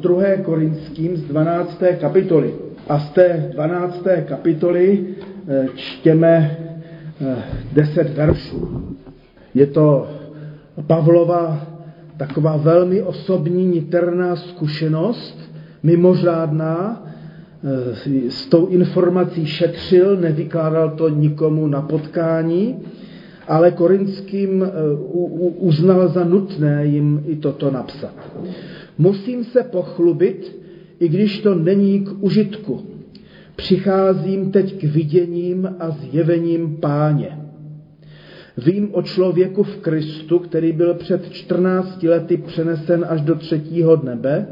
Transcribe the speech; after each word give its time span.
2. 0.00 0.36
Korinským 0.44 1.16
z 1.16 1.22
12. 1.22 1.82
kapitoly. 2.00 2.54
A 2.88 2.98
z 2.98 3.10
té 3.10 3.50
12. 3.52 4.04
kapitoly 4.24 5.04
eh, 5.48 5.66
čtěme 5.74 6.56
10 7.72 8.00
eh, 8.00 8.12
veršů. 8.14 8.84
Je 9.54 9.66
to 9.66 10.08
Pavlova 10.86 11.66
taková 12.16 12.56
velmi 12.56 13.02
osobní, 13.02 13.66
niterná 13.66 14.36
zkušenost, 14.36 15.38
mimořádná, 15.82 17.06
eh, 17.64 18.30
s 18.30 18.46
tou 18.46 18.66
informací 18.66 19.46
šetřil, 19.46 20.16
nevykládal 20.16 20.90
to 20.90 21.08
nikomu 21.08 21.66
na 21.66 21.82
potkání, 21.82 22.76
ale 23.48 23.70
korinským 23.70 24.64
uznal 25.58 26.08
za 26.08 26.24
nutné 26.24 26.86
jim 26.86 27.22
i 27.26 27.36
toto 27.36 27.70
napsat. 27.70 28.14
Musím 28.98 29.44
se 29.44 29.62
pochlubit, 29.62 30.56
i 31.00 31.08
když 31.08 31.40
to 31.40 31.54
není 31.54 32.00
k 32.00 32.10
užitku. 32.20 32.86
Přicházím 33.56 34.50
teď 34.50 34.80
k 34.80 34.84
viděním 34.84 35.76
a 35.78 35.90
zjevením 35.90 36.76
páně. 36.76 37.38
Vím 38.56 38.88
o 38.92 39.02
člověku 39.02 39.62
v 39.62 39.76
Kristu, 39.76 40.38
který 40.38 40.72
byl 40.72 40.94
před 40.94 41.32
14 41.32 42.02
lety 42.02 42.36
přenesen 42.36 43.06
až 43.08 43.20
do 43.20 43.34
třetího 43.34 44.00
nebe. 44.04 44.46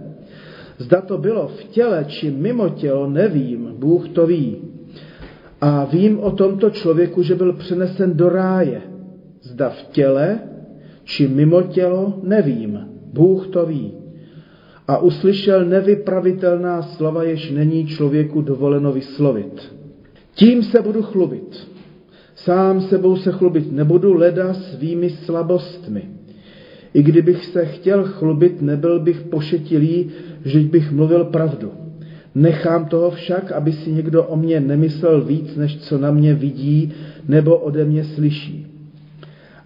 Zda 0.78 1.00
to 1.00 1.18
bylo 1.18 1.48
v 1.48 1.64
těle 1.64 2.04
či 2.08 2.30
mimo 2.30 2.68
tělo, 2.68 3.10
nevím, 3.10 3.74
Bůh 3.78 4.08
to 4.08 4.26
ví. 4.26 4.56
A 5.60 5.84
vím 5.84 6.20
o 6.20 6.30
tomto 6.30 6.70
člověku, 6.70 7.22
že 7.22 7.34
byl 7.34 7.52
přenesen 7.52 8.16
do 8.16 8.28
ráje. 8.28 8.82
Zda 9.42 9.68
v 9.68 9.82
těle 9.82 10.38
či 11.04 11.28
mimo 11.28 11.62
tělo, 11.62 12.20
nevím, 12.22 12.80
Bůh 13.12 13.46
to 13.46 13.66
ví 13.66 13.95
a 14.88 14.98
uslyšel 14.98 15.64
nevypravitelná 15.64 16.82
slova, 16.82 17.22
jež 17.22 17.50
není 17.50 17.86
člověku 17.86 18.42
dovoleno 18.42 18.92
vyslovit. 18.92 19.74
Tím 20.34 20.62
se 20.62 20.82
budu 20.82 21.02
chlubit. 21.02 21.68
Sám 22.34 22.80
sebou 22.80 23.16
se 23.16 23.32
chlubit 23.32 23.72
nebudu, 23.72 24.14
leda 24.14 24.54
svými 24.54 25.10
slabostmi. 25.10 26.02
I 26.94 27.02
kdybych 27.02 27.44
se 27.44 27.66
chtěl 27.66 28.04
chlubit, 28.04 28.62
nebyl 28.62 29.00
bych 29.00 29.20
pošetilý, 29.20 30.10
že 30.44 30.60
bych 30.60 30.92
mluvil 30.92 31.24
pravdu. 31.24 31.72
Nechám 32.34 32.84
toho 32.84 33.10
však, 33.10 33.52
aby 33.52 33.72
si 33.72 33.92
někdo 33.92 34.24
o 34.24 34.36
mě 34.36 34.60
nemyslel 34.60 35.20
víc, 35.20 35.56
než 35.56 35.78
co 35.78 35.98
na 35.98 36.10
mě 36.10 36.34
vidí 36.34 36.92
nebo 37.28 37.56
ode 37.56 37.84
mě 37.84 38.04
slyší. 38.04 38.66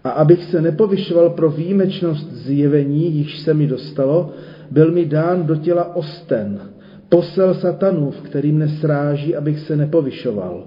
A 0.04 0.10
abych 0.10 0.44
se 0.44 0.62
nepovyšoval 0.62 1.30
pro 1.30 1.50
výjimečnost 1.50 2.32
zjevení, 2.32 3.12
již 3.12 3.38
se 3.38 3.54
mi 3.54 3.66
dostalo, 3.66 4.32
byl 4.70 4.92
mi 4.92 5.06
dán 5.06 5.46
do 5.46 5.56
těla 5.56 5.96
osten, 5.96 6.60
posel 7.08 7.54
satanův, 7.54 8.20
který 8.20 8.52
mne 8.52 8.68
sráží, 8.68 9.36
abych 9.36 9.58
se 9.58 9.76
nepovyšoval. 9.76 10.64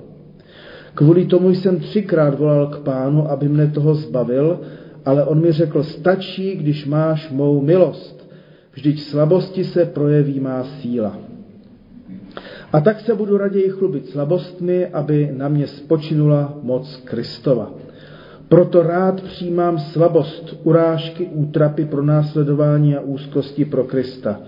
Kvůli 0.95 1.26
tomu 1.26 1.50
jsem 1.50 1.80
třikrát 1.80 2.40
volal 2.40 2.68
k 2.68 2.80
pánu, 2.80 3.32
aby 3.32 3.50
mne 3.50 3.68
toho 3.68 3.95
zbavil, 3.95 4.60
ale 5.06 5.26
on 5.26 5.42
mi 5.42 5.52
řekl, 5.52 5.84
stačí, 5.84 6.56
když 6.56 6.86
máš 6.86 7.32
mou 7.32 7.62
milost. 7.62 8.30
Vždyť 8.73 9.02
slabosti 9.02 9.64
se 9.64 9.86
projeví 9.86 10.40
má 10.40 10.64
síla. 10.64 11.17
A 12.73 12.82
tak 12.82 13.00
se 13.00 13.16
budu 13.16 13.38
raději 13.38 13.70
chlubit 13.70 14.10
slabostmi, 14.10 14.88
aby 14.88 15.30
na 15.34 15.48
mě 15.48 15.67
spočinula 15.67 16.58
moc 16.62 16.95
Kristova. 16.95 17.72
Proto 18.54 18.84
rád 18.84 19.22
přijímám 19.22 19.80
slabost, 19.80 20.59
urážky, 20.64 21.26
útrapy 21.26 21.86
pro 21.86 22.04
následování 22.04 22.95
a 22.95 23.02
úzkosti 23.02 23.66
pro 23.66 23.84
Krista. 23.84 24.40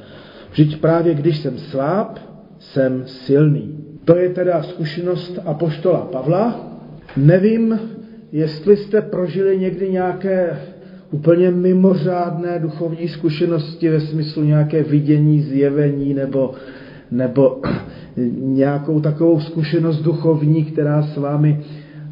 Vždyť 0.52 0.81
právě 0.81 1.14
když 1.14 1.38
jsem 1.38 1.58
sláb, 1.58 2.20
jsem 2.59 3.03
silný. 3.06 3.78
To 4.06 4.16
je 4.16 4.30
teda 4.30 4.64
zkušenost 4.64 5.39
apoštola 5.45 6.00
Pavla. 6.12 6.59
Nevím, 7.17 7.80
jestli 8.31 8.78
jste 8.78 9.02
prožili 9.02 9.57
někdy 9.57 9.91
nějaké 9.91 10.59
úplně 11.12 11.52
mimořádné 11.52 12.59
duchovní 12.59 13.08
zkušenosti 13.08 13.90
ve 13.90 14.00
smyslu 14.00 14.44
nějaké 14.44 14.84
vidění, 14.84 15.41
zjevení 15.41 16.13
nebo, 16.13 16.53
nebo 17.12 17.62
nějakou 18.38 19.00
takovou 19.00 19.40
zkušenost 19.40 20.02
duchovní, 20.02 20.66
která 20.66 21.02
s 21.02 21.18
vámi 21.18 21.63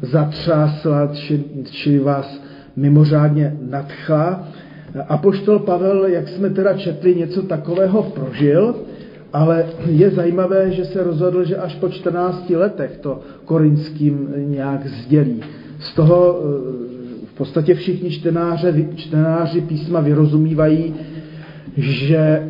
zatřásla, 0.04 1.06
či, 1.06 1.44
či 1.70 1.98
vás 1.98 2.40
mimořádně 2.76 3.56
nadchla. 3.70 4.48
Apoštol 5.08 5.58
Pavel, 5.58 6.06
jak 6.06 6.28
jsme 6.28 6.50
teda 6.50 6.74
četli, 6.74 7.14
něco 7.14 7.42
takového 7.42 8.02
prožil, 8.02 8.74
ale 9.32 9.66
je 9.86 10.10
zajímavé, 10.10 10.70
že 10.70 10.84
se 10.84 11.02
rozhodl, 11.02 11.44
že 11.44 11.56
až 11.56 11.74
po 11.74 11.88
14 11.88 12.50
letech 12.50 12.98
to 13.00 13.20
korinským 13.44 14.28
nějak 14.36 14.86
sdělí. 14.86 15.40
Z 15.78 15.94
toho 15.94 16.40
eh, 16.40 17.24
v 17.26 17.36
podstatě 17.36 17.74
všichni 17.74 18.10
čtenáře, 18.10 18.74
čtenáři 18.94 19.60
písma 19.60 20.00
vyrozumívají, 20.00 20.94
že, 21.76 22.48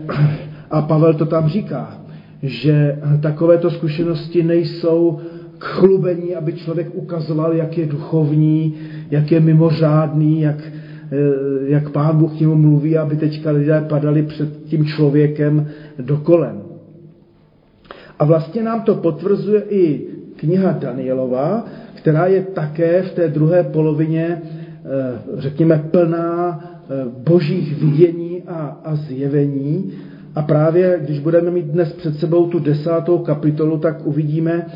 a 0.71 0.83
Pavel 0.83 1.15
to 1.15 1.27
tam 1.27 1.49
říká, 1.49 1.99
že 2.43 2.99
takovéto 3.23 3.71
zkušenosti 3.71 4.43
nejsou 4.43 5.21
chlubení, 5.65 6.35
aby 6.35 6.53
člověk 6.53 6.89
ukazoval, 6.93 7.55
jak 7.55 7.79
je 7.79 7.87
duchovní, 7.87 8.75
jak 9.11 9.33
je 9.33 9.41
mimořádný, 9.41 10.41
jak, 10.41 10.57
eh, 10.61 11.17
jak 11.67 11.91
pán 11.91 12.17
Bůh 12.17 12.37
k 12.37 12.41
němu 12.41 12.55
mluví, 12.55 12.99
aby 12.99 13.17
teďka 13.17 13.51
lidé 13.51 13.85
padali 13.89 14.23
před 14.23 14.49
tím 14.65 14.85
člověkem 14.85 15.67
do 15.99 16.17
kolem. 16.17 16.63
A 18.19 18.25
vlastně 18.25 18.63
nám 18.63 18.83
to 18.83 18.95
potvrzuje 18.95 19.63
i 19.69 20.07
kniha 20.37 20.73
Danielova, 20.73 21.65
která 21.95 22.27
je 22.27 22.43
také 22.43 23.03
v 23.03 23.13
té 23.13 23.29
druhé 23.29 23.65
polovině, 23.65 24.43
eh, 24.43 25.19
řekněme, 25.39 25.89
plná 25.91 26.61
eh, 26.61 27.09
božích 27.29 27.83
vidění 27.83 28.43
a, 28.47 28.81
a 28.85 28.97
zjevení. 28.97 29.93
A 30.35 30.43
právě 30.43 31.01
když 31.05 31.19
budeme 31.19 31.51
mít 31.51 31.67
dnes 31.67 31.93
před 31.93 32.19
sebou 32.19 32.47
tu 32.47 32.59
desátou 32.59 33.19
kapitolu, 33.19 33.79
tak 33.79 34.07
uvidíme, 34.07 34.67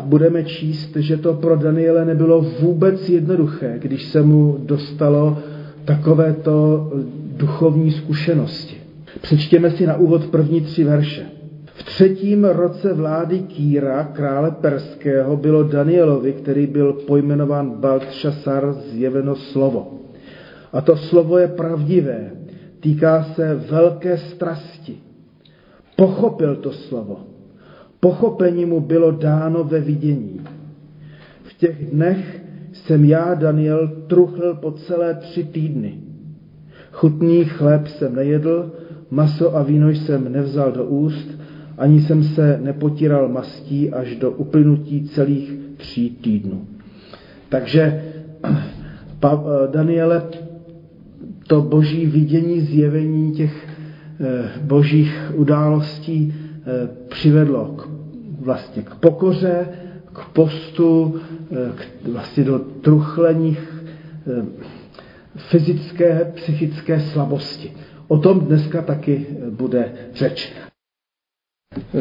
budeme 0.00 0.44
číst, 0.44 0.96
že 0.96 1.16
to 1.16 1.34
pro 1.34 1.56
Daniele 1.56 2.04
nebylo 2.04 2.40
vůbec 2.60 3.08
jednoduché, 3.08 3.78
když 3.78 4.04
se 4.04 4.22
mu 4.22 4.56
dostalo 4.58 5.38
takovéto 5.84 6.90
duchovní 7.36 7.90
zkušenosti. 7.90 8.76
Přečtěme 9.20 9.70
si 9.70 9.86
na 9.86 9.96
úvod 9.96 10.26
první 10.26 10.60
tři 10.60 10.84
verše. 10.84 11.26
V 11.64 11.82
třetím 11.82 12.44
roce 12.44 12.92
vlády 12.92 13.38
Kýra, 13.38 14.04
krále 14.04 14.50
Perského, 14.50 15.36
bylo 15.36 15.62
Danielovi, 15.62 16.32
který 16.32 16.66
byl 16.66 16.92
pojmenován 16.92 17.70
Baltšasar, 17.70 18.72
zjeveno 18.72 19.36
slovo. 19.36 19.94
A 20.72 20.80
to 20.80 20.96
slovo 20.96 21.38
je 21.38 21.48
pravdivé, 21.48 22.30
týká 22.80 23.22
se 23.22 23.54
velké 23.54 24.18
strasti. 24.18 24.96
Pochopil 25.96 26.56
to 26.56 26.72
slovo 26.72 27.29
Pochopení 28.00 28.64
mu 28.64 28.80
bylo 28.80 29.10
dáno 29.10 29.64
ve 29.64 29.80
vidění. 29.80 30.40
V 31.42 31.54
těch 31.54 31.90
dnech 31.92 32.42
jsem 32.72 33.04
já, 33.04 33.34
Daniel, 33.34 33.88
truchl 34.06 34.54
po 34.60 34.72
celé 34.72 35.14
tři 35.14 35.44
týdny. 35.44 35.94
Chutný 36.92 37.44
chléb 37.44 37.86
jsem 37.86 38.14
nejedl, 38.14 38.72
maso 39.10 39.56
a 39.56 39.62
víno 39.62 39.90
jsem 39.90 40.32
nevzal 40.32 40.72
do 40.72 40.84
úst, 40.84 41.28
ani 41.78 42.00
jsem 42.00 42.24
se 42.24 42.60
nepotíral 42.62 43.28
mastí 43.28 43.90
až 43.90 44.16
do 44.16 44.30
uplynutí 44.30 45.08
celých 45.08 45.54
tří 45.76 46.10
týdnů. 46.10 46.64
Takže 47.48 48.04
Daniele, 49.70 50.22
to 51.46 51.62
boží 51.62 52.06
vidění, 52.06 52.60
zjevení 52.60 53.32
těch 53.32 53.68
eh, 54.20 54.44
božích 54.62 55.32
událostí 55.34 56.34
Eh, 56.34 56.49
přivedlo 57.08 57.64
k, 57.64 57.88
vlastně 58.40 58.82
k 58.82 58.94
pokoře, 58.94 59.68
k 60.12 60.28
postu, 60.32 61.20
eh, 61.52 61.72
k, 61.74 62.08
vlastně 62.08 62.44
do 62.44 62.58
truchleních 62.58 63.84
eh, 64.26 64.44
fyzické, 65.36 66.32
psychické 66.34 67.00
slabosti. 67.00 67.72
O 68.08 68.18
tom 68.18 68.40
dneska 68.40 68.82
taky 68.82 69.26
bude 69.50 69.92
řeč. 70.14 70.52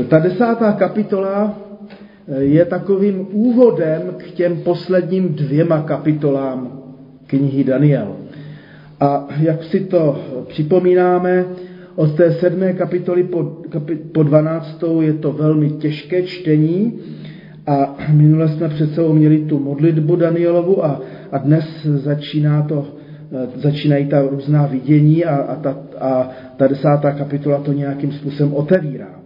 Ta 0.09 0.19
desátá 0.19 0.71
kapitola 0.71 1.59
je 2.37 2.65
takovým 2.65 3.27
úvodem 3.31 4.01
k 4.17 4.31
těm 4.31 4.61
posledním 4.61 5.33
dvěma 5.33 5.81
kapitolám 5.81 6.83
knihy 7.27 7.63
Daniel. 7.63 8.15
A 8.99 9.27
jak 9.39 9.63
si 9.63 9.79
to 9.79 10.19
připomínáme, 10.47 11.45
od 11.95 12.15
té 12.15 12.31
sedmé 12.31 12.73
kapitoly 12.73 13.23
po, 13.23 13.43
kapi, 13.69 13.95
po 13.95 14.23
dvanáctou 14.23 15.01
je 15.01 15.13
to 15.13 15.31
velmi 15.31 15.69
těžké 15.69 16.23
čtení 16.23 16.99
a 17.67 17.97
minule 18.11 18.47
jsme 18.47 18.69
před 18.69 18.93
sebou 18.93 19.13
měli 19.13 19.37
tu 19.37 19.59
modlitbu 19.59 20.15
Danielovu 20.15 20.85
a, 20.85 21.01
a 21.31 21.37
dnes 21.37 21.85
začíná 21.85 22.61
to, 22.61 22.87
eh, 23.31 23.47
začínají 23.55 24.05
ta 24.05 24.21
různá 24.21 24.65
vidění 24.65 25.25
a, 25.25 25.35
a, 25.35 25.55
ta, 25.55 25.77
a 25.99 26.29
ta 26.57 26.67
desátá 26.67 27.11
kapitola 27.11 27.59
to 27.59 27.73
nějakým 27.73 28.11
způsobem 28.11 28.53
otevírá. 28.53 29.19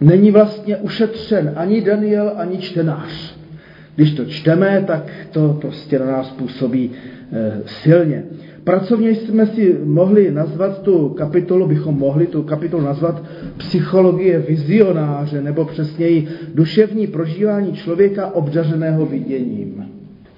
Není 0.00 0.30
vlastně 0.30 0.76
ušetřen 0.76 1.52
ani 1.56 1.80
Daniel, 1.80 2.32
ani 2.36 2.58
čtenář. 2.58 3.38
Když 3.96 4.14
to 4.14 4.24
čteme, 4.24 4.84
tak 4.86 5.10
to 5.30 5.58
prostě 5.60 5.98
na 5.98 6.06
nás 6.06 6.30
působí 6.30 6.90
e, 7.32 7.52
silně. 7.66 8.24
Pracovně 8.68 9.14
jsme 9.14 9.46
si 9.46 9.76
mohli 9.84 10.30
nazvat 10.30 10.82
tu 10.82 11.08
kapitolu, 11.08 11.66
bychom 11.66 11.98
mohli 11.98 12.26
tu 12.26 12.42
kapitolu 12.42 12.84
nazvat 12.84 13.22
psychologie 13.56 14.38
vizionáře, 14.38 15.42
nebo 15.42 15.64
přesněji 15.64 16.28
duševní 16.54 17.06
prožívání 17.06 17.72
člověka 17.72 18.34
obdařeného 18.34 19.06
viděním. 19.06 19.84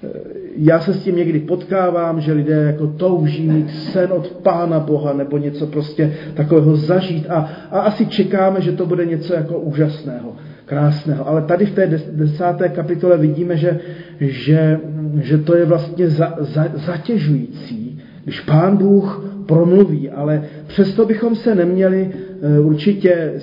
E, 0.03 0.07
já 0.55 0.79
se 0.79 0.93
s 0.93 1.03
tím 1.03 1.15
někdy 1.15 1.39
potkávám, 1.39 2.21
že 2.21 2.33
lidé 2.33 2.63
jako 2.63 2.87
touží 2.87 3.47
mít 3.47 3.69
sen 3.71 4.11
od 4.11 4.31
Pána 4.31 4.79
Boha 4.79 5.13
nebo 5.13 5.37
něco 5.37 5.67
prostě 5.67 6.13
takového 6.33 6.75
zažít 6.75 7.25
a, 7.29 7.49
a 7.71 7.79
asi 7.79 8.05
čekáme, 8.05 8.61
že 8.61 8.71
to 8.71 8.85
bude 8.85 9.05
něco 9.05 9.33
jako 9.33 9.59
úžasného, 9.59 10.35
krásného. 10.65 11.27
Ale 11.27 11.41
tady 11.41 11.65
v 11.65 11.75
té 11.75 11.87
desáté 12.11 12.69
kapitole 12.69 13.17
vidíme, 13.17 13.57
že, 13.57 13.79
že, 14.19 14.79
že 15.21 15.37
to 15.37 15.55
je 15.55 15.65
vlastně 15.65 16.09
za, 16.09 16.35
za, 16.39 16.67
zatěžující, 16.75 17.80
když 18.23 18.39
Pán 18.39 18.77
Bůh 18.77 19.25
promluví, 19.45 20.09
ale 20.09 20.43
přesto 20.67 21.05
bychom 21.05 21.35
se 21.35 21.55
neměli 21.55 22.09
eh, 22.11 22.59
určitě, 22.59 23.33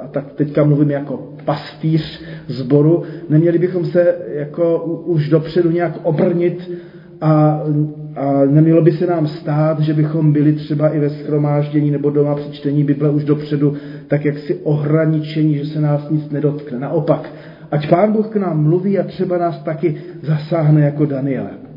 a 0.00 0.08
tak 0.08 0.32
teďka 0.32 0.64
mluvím 0.64 0.90
jako 0.90 1.28
pastýř 1.44 2.22
zboru, 2.46 3.02
neměli 3.28 3.58
bychom 3.58 3.84
se 3.84 4.16
jako 4.34 4.84
už 5.06 5.28
dopředu 5.28 5.70
nějak 5.70 5.98
obrnit 6.02 6.70
a, 7.20 7.62
a 8.16 8.44
nemělo 8.44 8.82
by 8.82 8.92
se 8.92 9.06
nám 9.06 9.26
stát, 9.26 9.80
že 9.80 9.94
bychom 9.94 10.32
byli 10.32 10.52
třeba 10.52 10.88
i 10.88 10.98
ve 10.98 11.10
schromáždění 11.10 11.90
nebo 11.90 12.10
doma 12.10 12.34
při 12.34 12.52
čtení 12.52 12.84
Bible 12.84 13.10
už 13.10 13.24
dopředu 13.24 13.74
tak 14.08 14.24
jaksi 14.24 14.54
ohraničení, 14.54 15.54
že 15.54 15.64
se 15.64 15.80
nás 15.80 16.10
nic 16.10 16.30
nedotkne. 16.30 16.78
Naopak, 16.78 17.30
ať 17.70 17.90
Pán 17.90 18.12
Bůh 18.12 18.28
k 18.28 18.36
nám 18.36 18.62
mluví 18.62 18.98
a 18.98 19.02
třeba 19.02 19.38
nás 19.38 19.62
taky 19.62 19.96
zasáhne 20.22 20.80
jako 20.80 21.06
Daniele. 21.06 21.71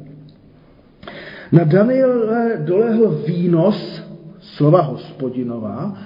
Na 1.51 1.63
Daniele 1.63 2.62
dolehl 2.65 3.21
výnos 3.27 4.03
slova 4.39 4.81
hospodinová, 4.81 5.97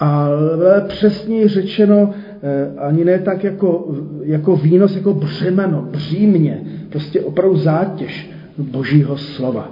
ale 0.00 0.80
přesněji 0.88 1.48
řečeno 1.48 2.10
eh, 2.42 2.78
ani 2.78 3.04
ne 3.04 3.18
tak 3.18 3.44
jako, 3.44 3.94
jako 4.22 4.56
výnos, 4.56 4.96
jako 4.96 5.14
břemeno, 5.14 5.88
břímně, 5.90 6.62
prostě 6.88 7.20
opravdu 7.20 7.56
zátěž 7.56 8.30
božího 8.58 9.16
slova. 9.16 9.70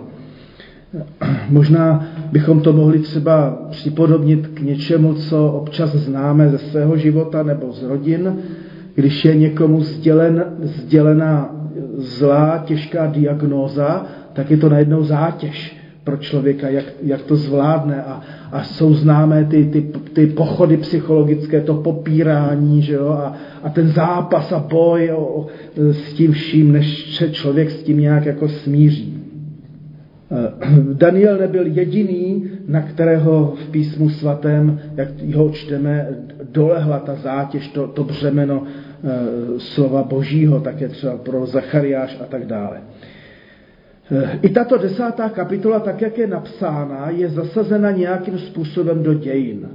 Možná 1.51 2.07
bychom 2.33 2.61
to 2.61 2.73
mohli 2.73 2.99
třeba 2.99 3.59
připodobnit 3.71 4.47
k 4.47 4.61
něčemu, 4.61 5.15
co 5.15 5.47
občas 5.53 5.91
známe 5.91 6.49
ze 6.49 6.59
svého 6.59 6.97
života 6.97 7.43
nebo 7.43 7.73
z 7.73 7.83
rodin, 7.83 8.39
když 8.95 9.25
je 9.25 9.37
někomu 9.37 9.81
sdělen, 9.81 10.45
sdělena 10.63 11.55
zlá, 11.97 12.63
těžká 12.67 13.07
diagnóza, 13.07 14.07
tak 14.41 14.51
je 14.51 14.57
to 14.57 14.69
najednou 14.69 15.05
zátěž 15.05 15.77
pro 16.05 16.17
člověka, 16.17 16.69
jak, 16.69 16.85
jak 17.03 17.23
to 17.23 17.37
zvládne. 17.37 18.03
A, 18.03 18.21
a 18.53 18.65
jsou 18.65 18.95
známé 18.95 19.45
ty, 19.45 19.65
ty, 19.65 19.83
ty 20.13 20.27
pochody 20.27 20.77
psychologické, 20.77 21.61
to 21.61 21.75
popírání, 21.75 22.83
že 22.83 22.95
jo, 22.95 23.09
a, 23.09 23.37
a 23.63 23.69
ten 23.69 23.89
zápas 23.89 24.53
a 24.53 24.59
boj 24.59 25.11
o, 25.17 25.47
s 25.77 26.13
tím 26.13 26.33
vším, 26.33 26.73
než 26.73 27.17
se 27.17 27.31
člověk 27.31 27.71
s 27.71 27.83
tím 27.83 28.01
nějak 28.01 28.27
jako 28.27 28.49
smíří. 28.49 29.19
Eh, 30.33 30.53
Daniel 30.95 31.39
nebyl 31.39 31.67
jediný, 31.67 32.51
na 32.69 32.83
kterého 32.83 33.55
v 33.57 33.71
písmu 33.71 34.09
svatém, 34.09 34.81
jak 34.97 35.09
ho 35.35 35.51
čteme, 35.51 36.09
dolehla 36.53 36.99
ta 36.99 37.15
zátěž, 37.15 37.69
to, 37.69 37.87
to 37.87 38.05
břemeno 38.05 38.63
e, 38.65 39.61
slova 39.61 40.03
božího, 40.03 40.61
také 40.61 40.89
třeba 40.89 41.17
pro 41.17 41.47
Zachariáš 41.47 42.19
a 42.21 42.25
tak 42.25 42.47
dále. 42.47 42.81
I 44.43 44.49
tato 44.49 44.79
desátá 44.79 45.29
kapitola, 45.29 45.81
tak 45.81 46.03
jak 46.03 46.19
je 46.19 46.27
napsána, 46.27 47.11
je 47.11 47.29
zasazena 47.29 47.91
nějakým 47.91 48.39
způsobem 48.39 49.03
do 49.03 49.15
dějin. 49.15 49.69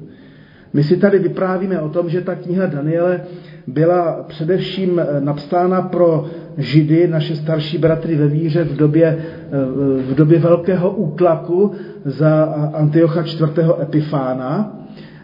My 0.73 0.83
si 0.83 0.97
tady 0.97 1.19
vyprávíme 1.19 1.81
o 1.81 1.89
tom, 1.89 2.09
že 2.09 2.21
ta 2.21 2.35
kniha 2.35 2.65
Daniele 2.65 3.21
byla 3.67 4.25
především 4.27 5.01
napsána 5.19 5.81
pro 5.81 6.25
Židy, 6.57 7.07
naše 7.07 7.35
starší 7.35 7.77
bratry 7.77 8.15
ve 8.15 8.27
víře 8.27 8.63
v 8.63 8.77
době, 8.77 9.17
v 10.09 10.15
době 10.15 10.39
velkého 10.39 10.91
útlaku 10.91 11.71
za 12.05 12.43
Antiocha 12.73 13.21
IV. 13.21 13.59
Epifána, 13.81 14.79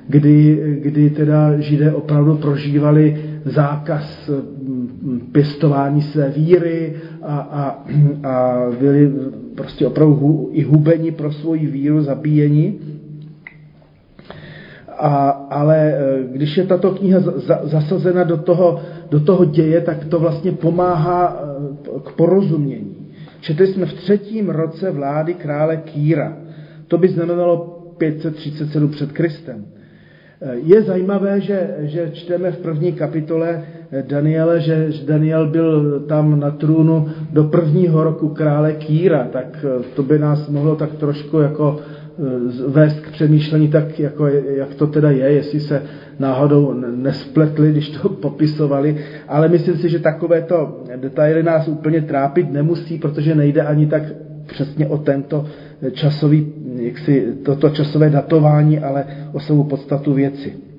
kdy, 0.08 0.62
kdy 0.82 1.10
teda 1.10 1.60
Židé 1.60 1.92
opravdu 1.92 2.36
prožívali 2.36 3.18
zákaz 3.46 4.30
pěstování 5.32 6.02
své 6.02 6.30
víry 6.30 6.94
a, 7.24 7.38
a, 7.40 7.86
a 8.30 8.66
byli 8.80 9.12
prostě 9.56 9.88
opravdu 9.88 10.50
i 10.52 10.64
hubeni 10.64 11.12
pro 11.12 11.32
svoji 11.32 11.66
víru, 11.68 12.02
zabíjeni. 12.02 12.76
A, 14.98 15.30
ale 15.30 15.78
e, 15.78 16.24
když 16.32 16.58
je 16.58 16.64
tato 16.64 16.92
kniha 16.92 17.20
za, 17.20 17.60
zasazena 17.64 18.24
do 18.24 18.38
toho, 18.38 18.82
do 19.10 19.20
toho 19.20 19.46
děje, 19.46 19.82
tak 19.82 20.06
to 20.06 20.20
vlastně 20.20 20.52
pomáhá 20.52 21.44
e, 21.98 22.00
k 22.00 22.12
porozumění. 22.12 22.96
Četli 23.42 23.68
jsme 23.68 23.86
v 23.86 23.94
třetím 23.94 24.50
roce 24.50 24.92
vlády 24.92 25.34
krále 25.34 25.78
Kýra. 25.78 26.38
To 26.88 26.98
by 26.98 27.08
znamenalo 27.08 27.58
537 27.98 28.90
před 28.90 29.12
Kristem. 29.12 29.66
Je 30.64 30.82
zajímavé, 30.82 31.42
že, 31.42 31.76
že 31.80 32.10
čteme 32.14 32.52
v 32.52 32.58
první 32.58 32.94
kapitole 32.94 33.64
Daniele, 34.08 34.62
že 34.62 34.90
Daniel 35.06 35.48
byl 35.48 36.00
tam 36.00 36.40
na 36.40 36.52
trůnu 36.52 37.08
do 37.34 37.44
prvního 37.44 38.04
roku 38.04 38.30
krále 38.30 38.74
Kýra, 38.74 39.28
tak 39.32 39.66
to 39.96 40.04
by 40.04 40.20
nás 40.20 40.50
mohlo 40.50 40.76
tak 40.76 40.94
trošku 40.94 41.40
jako 41.40 41.80
eh, 41.80 42.68
vést 42.68 43.00
k 43.00 43.12
přemýšlení, 43.12 43.68
tak 43.68 44.00
jako, 44.00 44.28
jak 44.28 44.76
to 44.76 44.88
teda 44.88 45.12
je, 45.12 45.32
jestli 45.32 45.60
se 45.60 45.82
náhodou 46.20 46.74
nespletli, 46.96 47.72
když 47.72 47.90
to 47.90 48.10
popisovali, 48.24 48.98
ale 49.28 49.48
myslím 49.48 49.78
si, 49.78 49.90
že 49.90 50.00
takovéto 50.00 50.84
detaily 50.96 51.44
nás 51.44 51.68
úplně 51.68 52.02
trápit 52.02 52.52
nemusí, 52.52 52.98
protože 52.98 53.36
nejde 53.36 53.62
ani 53.62 53.88
tak 53.88 54.04
přesně 54.46 54.88
o 54.88 54.98
tento 54.98 55.46
časový, 55.92 56.54
jaksi, 56.76 57.34
toto 57.44 57.70
časové 57.70 58.10
datování, 58.10 58.80
ale 58.80 59.06
o 59.34 59.40
svou 59.40 59.64
podstatu 59.64 60.14
věci. 60.14 60.71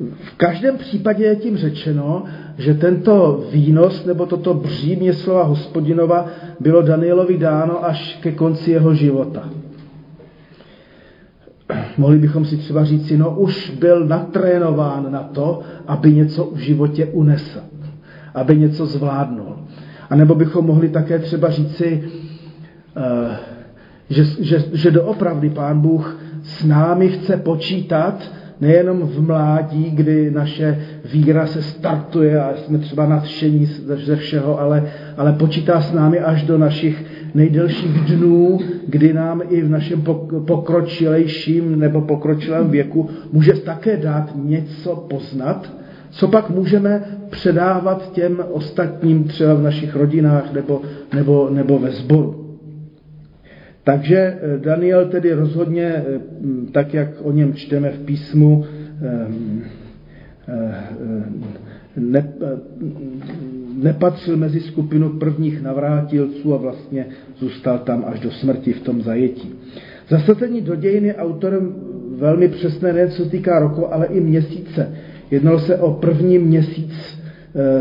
V 0.00 0.36
každém 0.36 0.78
případě 0.78 1.24
je 1.24 1.36
tím 1.36 1.56
řečeno, 1.56 2.24
že 2.58 2.74
tento 2.74 3.44
výnos 3.52 4.04
nebo 4.04 4.26
toto 4.26 4.54
břímě 4.54 5.12
slova 5.12 5.42
hospodinova 5.42 6.26
bylo 6.60 6.82
Danielovi 6.82 7.38
dáno 7.38 7.84
až 7.84 8.18
ke 8.22 8.32
konci 8.32 8.70
jeho 8.70 8.94
života. 8.94 9.48
Mohli 11.98 12.18
bychom 12.18 12.44
si 12.44 12.56
třeba 12.56 12.84
říci, 12.84 13.18
no 13.18 13.30
už 13.30 13.70
byl 13.70 14.06
natrénován 14.06 15.12
na 15.12 15.22
to, 15.22 15.60
aby 15.86 16.12
něco 16.12 16.50
v 16.52 16.58
životě 16.58 17.06
unesl, 17.06 17.60
aby 18.34 18.56
něco 18.56 18.86
zvládnul. 18.86 19.56
A 20.10 20.16
nebo 20.16 20.34
bychom 20.34 20.66
mohli 20.66 20.88
také 20.88 21.18
třeba 21.18 21.50
říci, 21.50 22.04
uh, 22.96 23.32
že, 24.10 24.24
že, 24.24 24.64
že 24.72 24.90
doopravdy 24.90 25.50
Pán 25.50 25.80
Bůh 25.80 26.18
s 26.42 26.64
námi 26.64 27.08
chce 27.08 27.36
počítat, 27.36 28.30
nejenom 28.60 29.00
v 29.00 29.20
mládí, 29.20 29.90
kdy 29.90 30.30
naše 30.30 30.78
víra 31.12 31.46
se 31.46 31.62
startuje 31.62 32.40
a 32.40 32.56
jsme 32.56 32.78
třeba 32.78 33.06
nadšení 33.06 33.66
ze 34.04 34.16
všeho, 34.16 34.60
ale, 34.60 34.82
ale 35.16 35.32
počítá 35.32 35.80
s 35.80 35.92
námi 35.92 36.20
až 36.20 36.42
do 36.42 36.58
našich 36.58 37.04
nejdelších 37.34 38.00
dnů, 38.00 38.58
kdy 38.88 39.12
nám 39.12 39.42
i 39.48 39.62
v 39.62 39.70
našem 39.70 40.02
pokročilejším 40.46 41.78
nebo 41.78 42.00
pokročilém 42.00 42.70
věku 42.70 43.10
může 43.32 43.52
také 43.52 43.96
dát 43.96 44.32
něco 44.34 44.96
poznat, 44.96 45.72
co 46.10 46.28
pak 46.28 46.50
můžeme 46.50 47.04
předávat 47.30 48.12
těm 48.12 48.42
ostatním 48.52 49.24
třeba 49.24 49.54
v 49.54 49.62
našich 49.62 49.96
rodinách 49.96 50.52
nebo, 50.52 50.82
nebo, 51.14 51.50
nebo 51.50 51.78
ve 51.78 51.90
sboru. 51.90 52.43
Takže 53.84 54.16
eh, 54.16 54.58
Daniel 54.58 55.06
tedy 55.08 55.32
rozhodně, 55.32 55.84
eh, 55.84 56.04
tak 56.72 56.94
jak 56.94 57.08
o 57.22 57.32
něm 57.32 57.54
čteme 57.54 57.90
v 57.90 57.98
písmu, 57.98 58.64
eh, 59.02 59.26
ne, 61.96 62.32
nepatřil 63.82 64.36
mezi 64.36 64.60
skupinu 64.60 65.08
prvních 65.08 65.62
navrátilců 65.62 66.54
a 66.54 66.56
vlastně 66.56 67.06
zůstal 67.38 67.78
tam 67.78 68.04
až 68.06 68.20
do 68.20 68.30
smrti 68.30 68.72
v 68.72 68.80
tom 68.80 69.02
zajetí. 69.02 69.54
Zasazení 70.08 70.60
do 70.60 70.74
dějiny 70.74 71.14
autorem 71.14 71.74
velmi 72.16 72.48
přesné, 72.48 72.92
nejen 72.92 73.10
co 73.10 73.24
týká 73.24 73.58
roku, 73.58 73.94
ale 73.94 74.06
i 74.06 74.20
měsíce. 74.20 74.94
Jednalo 75.30 75.58
se 75.58 75.78
o 75.78 75.92
první 75.92 76.38
měsíc 76.38 77.13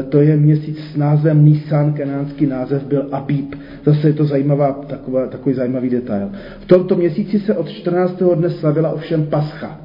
to 0.09 0.21
je 0.21 0.37
měsíc 0.37 0.77
s 0.93 0.97
názvem 0.97 1.45
Nisan, 1.45 1.93
kenánský 1.93 2.45
název 2.45 2.85
byl 2.85 3.07
Abib. 3.11 3.55
Zase 3.85 4.07
je 4.07 4.13
to 4.13 4.25
zajímavá, 4.25 4.71
taková, 4.71 5.27
takový 5.27 5.55
zajímavý 5.55 5.89
detail. 5.89 6.29
V 6.59 6.65
tomto 6.65 6.95
měsíci 6.95 7.39
se 7.39 7.55
od 7.55 7.69
14. 7.69 8.23
dne 8.35 8.49
slavila 8.49 8.91
ovšem 8.91 9.25
Pascha. 9.25 9.81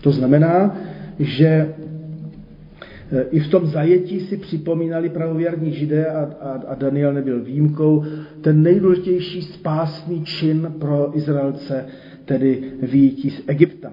To 0.00 0.10
znamená, 0.12 0.76
že 1.18 1.46
eh, 1.46 3.24
i 3.30 3.40
v 3.40 3.48
tom 3.48 3.66
zajetí 3.66 4.20
si 4.20 4.36
připomínali 4.36 5.08
pravověrní 5.08 5.72
židé 5.72 6.06
a, 6.06 6.30
a, 6.40 6.62
a 6.68 6.74
Daniel 6.74 7.12
nebyl 7.12 7.44
výjimkou, 7.44 8.04
ten 8.40 8.62
nejdůležitější 8.62 9.42
spásný 9.42 10.24
čin 10.24 10.74
pro 10.78 11.16
Izraelce, 11.16 11.86
tedy 12.24 12.62
výjití 12.82 13.30
z 13.30 13.42
Egypta. 13.46 13.92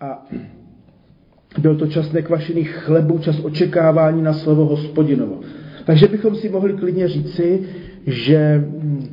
A 0.00 0.26
byl 1.58 1.76
to 1.76 1.86
čas 1.86 2.12
nekvašených 2.12 2.70
chlebů, 2.70 3.18
čas 3.18 3.40
očekávání 3.42 4.22
na 4.22 4.32
slovo 4.32 4.64
hospodinovo. 4.64 5.40
Takže 5.84 6.06
bychom 6.06 6.34
si 6.34 6.48
mohli 6.48 6.72
klidně 6.72 7.08
říci, 7.08 7.60
že 8.06 8.64
mm, 8.66 9.06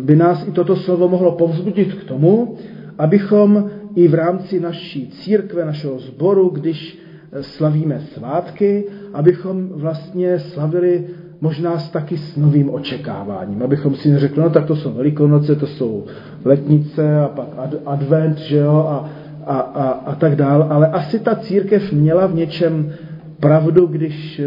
by 0.00 0.16
nás 0.16 0.48
i 0.48 0.50
toto 0.50 0.76
slovo 0.76 1.08
mohlo 1.08 1.32
povzbudit 1.32 1.94
k 1.94 2.04
tomu, 2.04 2.56
abychom 2.98 3.70
i 3.94 4.08
v 4.08 4.14
rámci 4.14 4.60
naší 4.60 5.08
církve, 5.08 5.64
našeho 5.64 5.98
sboru, 5.98 6.48
když 6.48 6.98
eh, 7.32 7.42
slavíme 7.42 8.00
svátky, 8.00 8.84
abychom 9.12 9.68
vlastně 9.68 10.38
slavili 10.38 11.04
možná 11.40 11.76
taky 11.92 12.16
s 12.16 12.36
novým 12.36 12.70
očekáváním. 12.74 13.62
Abychom 13.62 13.94
si 13.94 14.10
neřekli, 14.10 14.42
no 14.42 14.50
tak 14.50 14.66
to 14.66 14.76
jsou 14.76 14.92
velikonoce, 14.92 15.56
to 15.56 15.66
jsou 15.66 16.04
letnice 16.44 17.20
a 17.20 17.28
pak 17.28 17.48
advent, 17.86 18.38
že 18.38 18.56
jo, 18.56 18.86
a 18.88 19.10
a, 19.46 19.58
a, 19.58 19.88
a 19.88 20.14
tak 20.14 20.36
dál, 20.36 20.66
ale 20.70 20.86
asi 20.86 21.18
ta 21.18 21.34
církev 21.34 21.92
měla 21.92 22.26
v 22.26 22.34
něčem 22.34 22.92
pravdu, 23.40 23.86
když, 23.86 24.40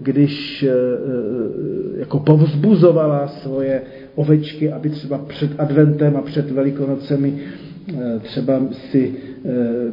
když 0.00 0.62
eh, 0.62 0.68
eh, 0.68 2.00
jako 2.00 2.18
povzbuzovala 2.18 3.28
svoje 3.28 3.82
ovečky, 4.14 4.72
aby 4.72 4.90
třeba 4.90 5.18
před 5.18 5.50
adventem 5.58 6.16
a 6.16 6.22
před 6.22 6.50
velikonocemi 6.50 7.34
eh, 7.38 8.18
třeba 8.18 8.60
si 8.90 9.14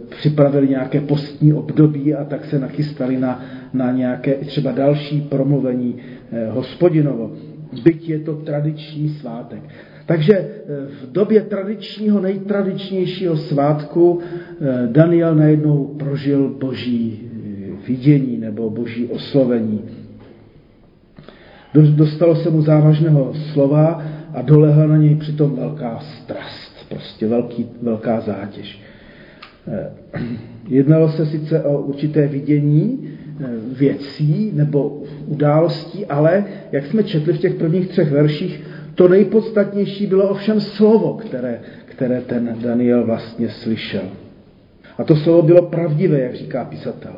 připravili 0.09 0.69
nějaké 0.69 1.01
postní 1.01 1.53
období 1.53 2.13
a 2.13 2.23
tak 2.23 2.45
se 2.45 2.59
nachystali 2.59 3.17
na, 3.17 3.45
na 3.73 3.91
nějaké 3.91 4.33
třeba 4.33 4.71
další 4.71 5.21
promluvení 5.21 5.95
hospodinovo. 6.49 7.31
Byť 7.83 8.09
je 8.09 8.19
to 8.19 8.33
tradiční 8.33 9.09
svátek. 9.09 9.61
Takže 10.07 10.33
eh, 10.33 10.47
v 10.87 11.11
době 11.11 11.41
tradičního, 11.41 12.19
nejtradičnějšího 12.19 13.37
svátku 13.37 14.19
eh, 14.19 14.87
Daniel 14.91 15.35
najednou 15.35 15.85
prožil 15.99 16.49
boží 16.49 17.21
eh, 17.21 17.87
vidění 17.87 18.37
nebo 18.37 18.69
boží 18.69 19.05
oslovení. 19.05 19.81
Dostalo 21.73 22.35
se 22.35 22.49
mu 22.49 22.61
závažného 22.61 23.33
slova 23.33 24.03
a 24.33 24.41
dolehla 24.41 24.87
na 24.87 24.97
něj 24.97 25.15
přitom 25.15 25.55
velká 25.55 25.99
strast, 25.99 26.89
prostě 26.89 27.27
velký, 27.27 27.65
velká 27.81 28.19
zátěž. 28.19 28.81
Jednalo 30.67 31.09
se 31.09 31.25
sice 31.25 31.63
o 31.63 31.81
určité 31.81 32.27
vidění 32.27 33.09
věcí 33.77 34.51
nebo 34.53 35.03
událostí, 35.25 36.05
ale 36.05 36.45
jak 36.71 36.85
jsme 36.85 37.03
četli 37.03 37.33
v 37.33 37.37
těch 37.37 37.53
prvních 37.53 37.87
třech 37.87 38.11
verších, 38.11 38.63
to 38.97 39.07
nejpodstatnější 39.07 40.07
bylo 40.07 40.29
ovšem 40.29 40.61
slovo, 40.61 41.13
které, 41.13 41.59
které 41.85 42.21
ten 42.21 42.57
Daniel 42.61 43.05
vlastně 43.05 43.49
slyšel. 43.49 44.01
A 44.97 45.03
to 45.03 45.15
slovo 45.15 45.41
bylo 45.41 45.61
pravdivé, 45.61 46.19
jak 46.19 46.35
říká 46.35 46.65
písatel. 46.65 47.13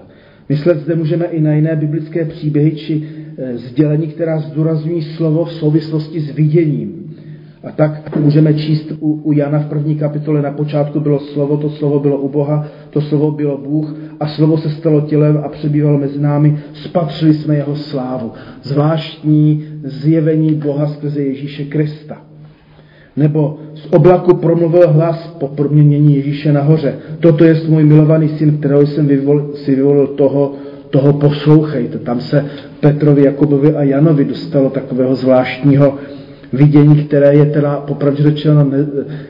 Myslet 0.49 0.79
zde 0.79 0.95
můžeme 0.95 1.25
i 1.25 1.41
na 1.41 1.53
jiné 1.53 1.75
biblické 1.75 2.25
příběhy 2.25 2.71
či 2.71 3.03
e, 3.37 3.57
sdělení, 3.57 4.07
která 4.07 4.39
zdůrazňují 4.39 5.01
slovo 5.01 5.45
v 5.45 5.53
souvislosti 5.53 6.19
s 6.19 6.35
viděním. 6.35 7.15
A 7.63 7.71
tak 7.71 8.15
můžeme 8.15 8.53
číst 8.53 8.91
u, 8.99 9.21
u 9.23 9.31
Jana 9.31 9.59
v 9.59 9.69
první 9.69 9.95
kapitole 9.95 10.41
na 10.41 10.51
počátku 10.51 10.99
bylo 10.99 11.19
slovo, 11.19 11.57
to 11.57 11.69
slovo 11.69 11.99
bylo 11.99 12.17
u 12.17 12.29
Boha, 12.29 12.67
to 12.89 13.01
slovo 13.01 13.31
bylo 13.31 13.57
Bůh 13.57 13.95
a 14.19 14.27
slovo 14.27 14.57
se 14.57 14.69
stalo 14.69 15.01
tělem 15.01 15.41
a 15.43 15.49
přebývalo 15.49 15.97
mezi 15.97 16.19
námi, 16.19 16.59
spatřili 16.73 17.33
jsme 17.33 17.55
jeho 17.55 17.75
slávu. 17.75 18.31
Zvláštní 18.63 19.65
zjevení 19.83 20.53
Boha 20.53 20.87
skrze 20.87 21.21
Ježíše 21.21 21.63
Krista. 21.63 22.17
Nebo 23.17 23.59
z 23.75 23.87
oblaku 23.91 24.35
promluvil 24.35 24.87
hlas 24.89 25.35
po 25.39 25.47
proměnění 25.47 26.15
Ježíše 26.15 26.53
nahoře. 26.53 26.95
Toto 27.19 27.43
je 27.43 27.61
můj 27.67 27.83
milovaný 27.83 28.29
syn, 28.29 28.57
kterého 28.57 28.81
jsem 28.81 29.07
vyvol, 29.07 29.49
si 29.53 29.75
vyvolil 29.75 30.07
toho, 30.07 30.53
toho 30.89 31.13
poslouchejte. 31.13 31.97
Tam 31.97 32.21
se 32.21 32.45
Petrovi, 32.79 33.25
Jakubovi 33.25 33.75
a 33.75 33.83
Janovi 33.83 34.25
dostalo 34.25 34.69
takového 34.69 35.15
zvláštního 35.15 35.97
vidění, 36.53 36.95
které 36.95 37.33
je 37.33 37.45
teda 37.45 37.75
popravdě 37.75 38.23
řečeno 38.23 38.63
ne, 38.63 38.77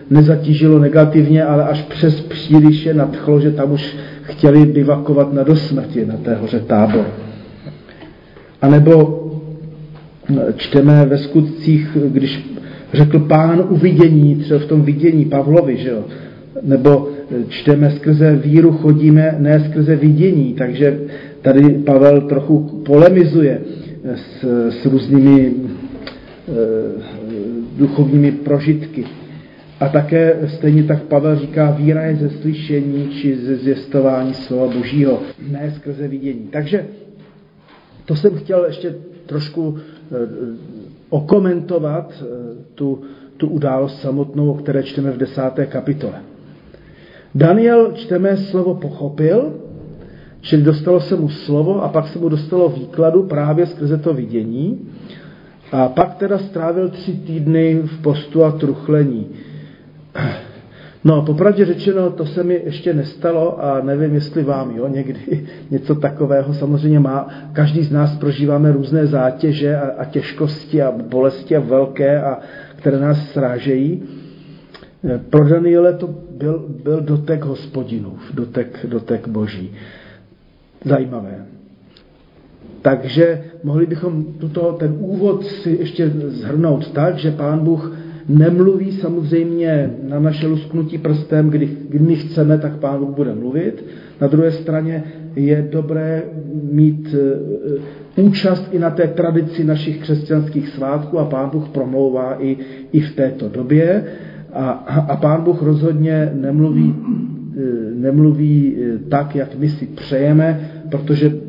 nezatížilo 0.10 0.80
negativně, 0.80 1.44
ale 1.44 1.64
až 1.64 1.82
přes 1.82 2.22
příliš 2.22 2.86
je 2.86 2.94
nadchlo, 2.94 3.40
že 3.40 3.52
tam 3.52 3.72
už 3.72 3.96
chtěli 4.22 4.66
bivakovat 4.66 5.34
na 5.34 5.44
dosmrti 5.44 6.06
na 6.06 6.18
té 6.18 6.36
hoře 6.36 6.60
tábor. 6.60 7.06
A 8.62 8.70
nebo 8.70 9.29
čteme 10.58 11.06
ve 11.06 11.18
skutcích, 11.18 11.98
když 12.08 12.50
řekl 12.94 13.20
pán 13.20 13.66
uvidění, 13.70 14.36
třeba 14.36 14.60
v 14.60 14.66
tom 14.66 14.82
vidění 14.82 15.26
Pavlovi, 15.26 15.78
že 15.78 15.90
jo? 15.90 16.06
nebo 16.62 17.10
čteme 17.50 17.92
skrze 17.92 18.36
víru 18.36 18.72
chodíme, 18.72 19.36
ne 19.40 19.60
skrze 19.70 19.96
vidění, 19.96 20.54
takže 20.54 21.00
tady 21.42 21.70
Pavel 21.70 22.22
trochu 22.22 22.60
polemizuje 22.86 23.62
s, 24.16 24.44
s 24.70 24.86
různými 24.86 25.54
Eh, 26.50 27.02
duchovními 27.78 28.32
prožitky. 28.32 29.06
A 29.80 29.90
také 29.90 30.40
stejně 30.48 30.84
tak 30.84 31.04
Pavel 31.04 31.40
říká, 31.40 31.72
víra 31.72 32.02
je 32.02 32.16
ze 32.16 32.30
slyšení 32.30 33.10
či 33.10 33.36
ze 33.36 33.56
zvěstování 33.56 34.34
slova 34.34 34.74
božího, 34.74 35.22
ne 35.52 35.74
skrze 35.76 36.08
vidění. 36.08 36.48
Takže 36.52 36.86
to 38.06 38.16
jsem 38.16 38.38
chtěl 38.38 38.66
ještě 38.66 38.96
trošku 39.26 39.78
okomentovat, 41.10 42.14
eh, 42.22 42.26
tu, 42.76 43.02
tu 43.38 43.48
událost 43.48 44.02
samotnou, 44.02 44.52
o 44.52 44.54
které 44.54 44.84
čteme 44.84 45.12
v 45.12 45.18
desáté 45.18 45.66
kapitole. 45.66 46.22
Daniel, 47.36 47.92
čteme, 47.96 48.38
slovo 48.38 48.76
pochopil, 48.76 49.54
čili 50.42 50.62
dostalo 50.62 51.00
se 51.00 51.16
mu 51.16 51.30
slovo 51.30 51.84
a 51.84 51.90
pak 51.90 52.08
se 52.08 52.20
mu 52.20 52.30
dostalo 52.30 52.70
výkladu 52.70 53.24
právě 53.24 53.66
skrze 53.66 53.98
to 53.98 54.14
vidění. 54.14 54.90
A 55.72 55.88
pak 55.88 56.16
teda 56.16 56.38
strávil 56.38 56.90
tři 56.90 57.14
týdny 57.14 57.76
v 57.76 58.02
postu 58.02 58.44
a 58.44 58.52
truchlení. 58.52 59.28
No, 61.04 61.22
popravdě 61.22 61.66
řečeno, 61.66 62.10
to 62.12 62.26
se 62.26 62.44
mi 62.44 62.62
ještě 62.66 62.94
nestalo 62.94 63.64
a 63.64 63.82
nevím, 63.82 64.14
jestli 64.14 64.44
vám, 64.44 64.76
jo, 64.76 64.88
někdy 64.88 65.48
něco 65.72 65.96
takového 65.96 66.54
samozřejmě 66.54 67.00
má. 67.00 67.30
Každý 67.54 67.84
z 67.84 67.92
nás 67.92 68.18
prožíváme 68.18 68.72
různé 68.72 69.08
zátěže 69.08 69.78
a, 69.78 70.02
a 70.02 70.06
těžkosti 70.06 70.82
a 70.82 70.92
bolesti 70.92 71.56
a 71.56 71.60
velké, 71.60 72.22
a 72.22 72.40
které 72.76 73.00
nás 73.00 73.32
srážejí. 73.32 74.04
Pro 75.30 75.50
Daniele 75.50 75.94
to 75.94 76.08
byl, 76.38 76.66
byl 76.84 77.02
dotek 77.02 77.46
hospodinův, 77.46 78.34
dotek, 78.34 78.86
dotek 78.86 79.28
boží. 79.28 79.72
Zajímavé. 80.86 81.46
Takže 82.82 83.44
mohli 83.64 83.86
bychom 83.86 84.24
tuto, 84.24 84.72
ten 84.72 84.98
úvod 85.00 85.46
si 85.46 85.78
ještě 85.80 86.10
zhrnout 86.10 86.92
tak, 86.92 87.18
že 87.18 87.32
Pán 87.32 87.60
Bůh 87.60 87.99
nemluví 88.30 88.92
samozřejmě 88.92 89.92
na 90.10 90.20
naše 90.20 90.48
lusknutí 90.48 90.98
prstem, 90.98 91.50
kdy, 91.50 91.70
kdy 91.90 92.00
my 92.00 92.16
chceme, 92.16 92.58
tak 92.58 92.78
Pán 92.78 93.00
Bůh 93.00 93.16
bude 93.16 93.36
mluvit. 93.36 93.86
Na 94.22 94.28
druhé 94.28 94.52
straně 94.52 95.04
je 95.36 95.68
dobré 95.72 96.24
mít 96.72 97.16
e, 98.18 98.22
účast 98.22 98.70
i 98.72 98.80
na 98.80 98.90
té 98.90 99.08
tradici 99.08 99.64
našich 99.64 100.02
křesťanských 100.02 100.70
svátků 100.70 101.20
a 101.20 101.26
Pán 101.26 101.50
Bůh 101.50 101.70
promlouvá 101.70 102.44
i, 102.44 102.58
i 102.92 103.00
v 103.00 103.16
této 103.16 103.50
době. 103.50 104.04
A, 104.54 104.70
a 105.10 105.16
Pán 105.16 105.42
Bůh 105.42 105.62
rozhodně 105.62 106.32
nemluví, 106.34 106.96
e, 106.96 107.96
nemluví 107.96 108.76
e, 108.78 108.98
tak, 109.10 109.36
jak 109.36 109.60
my 109.60 109.70
si 109.70 109.86
přejeme, 109.86 110.70
protože 110.92 111.49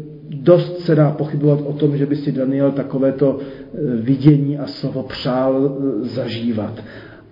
dost 0.50 0.80
se 0.80 0.94
dá 0.94 1.10
pochybovat 1.10 1.60
o 1.64 1.72
tom, 1.72 1.96
že 1.96 2.06
by 2.06 2.16
si 2.16 2.32
Daniel 2.32 2.72
takovéto 2.72 3.38
e, 3.38 3.96
vidění 3.96 4.58
a 4.58 4.66
slovo 4.66 5.02
přál 5.02 5.54
e, 5.54 6.04
zažívat. 6.08 6.82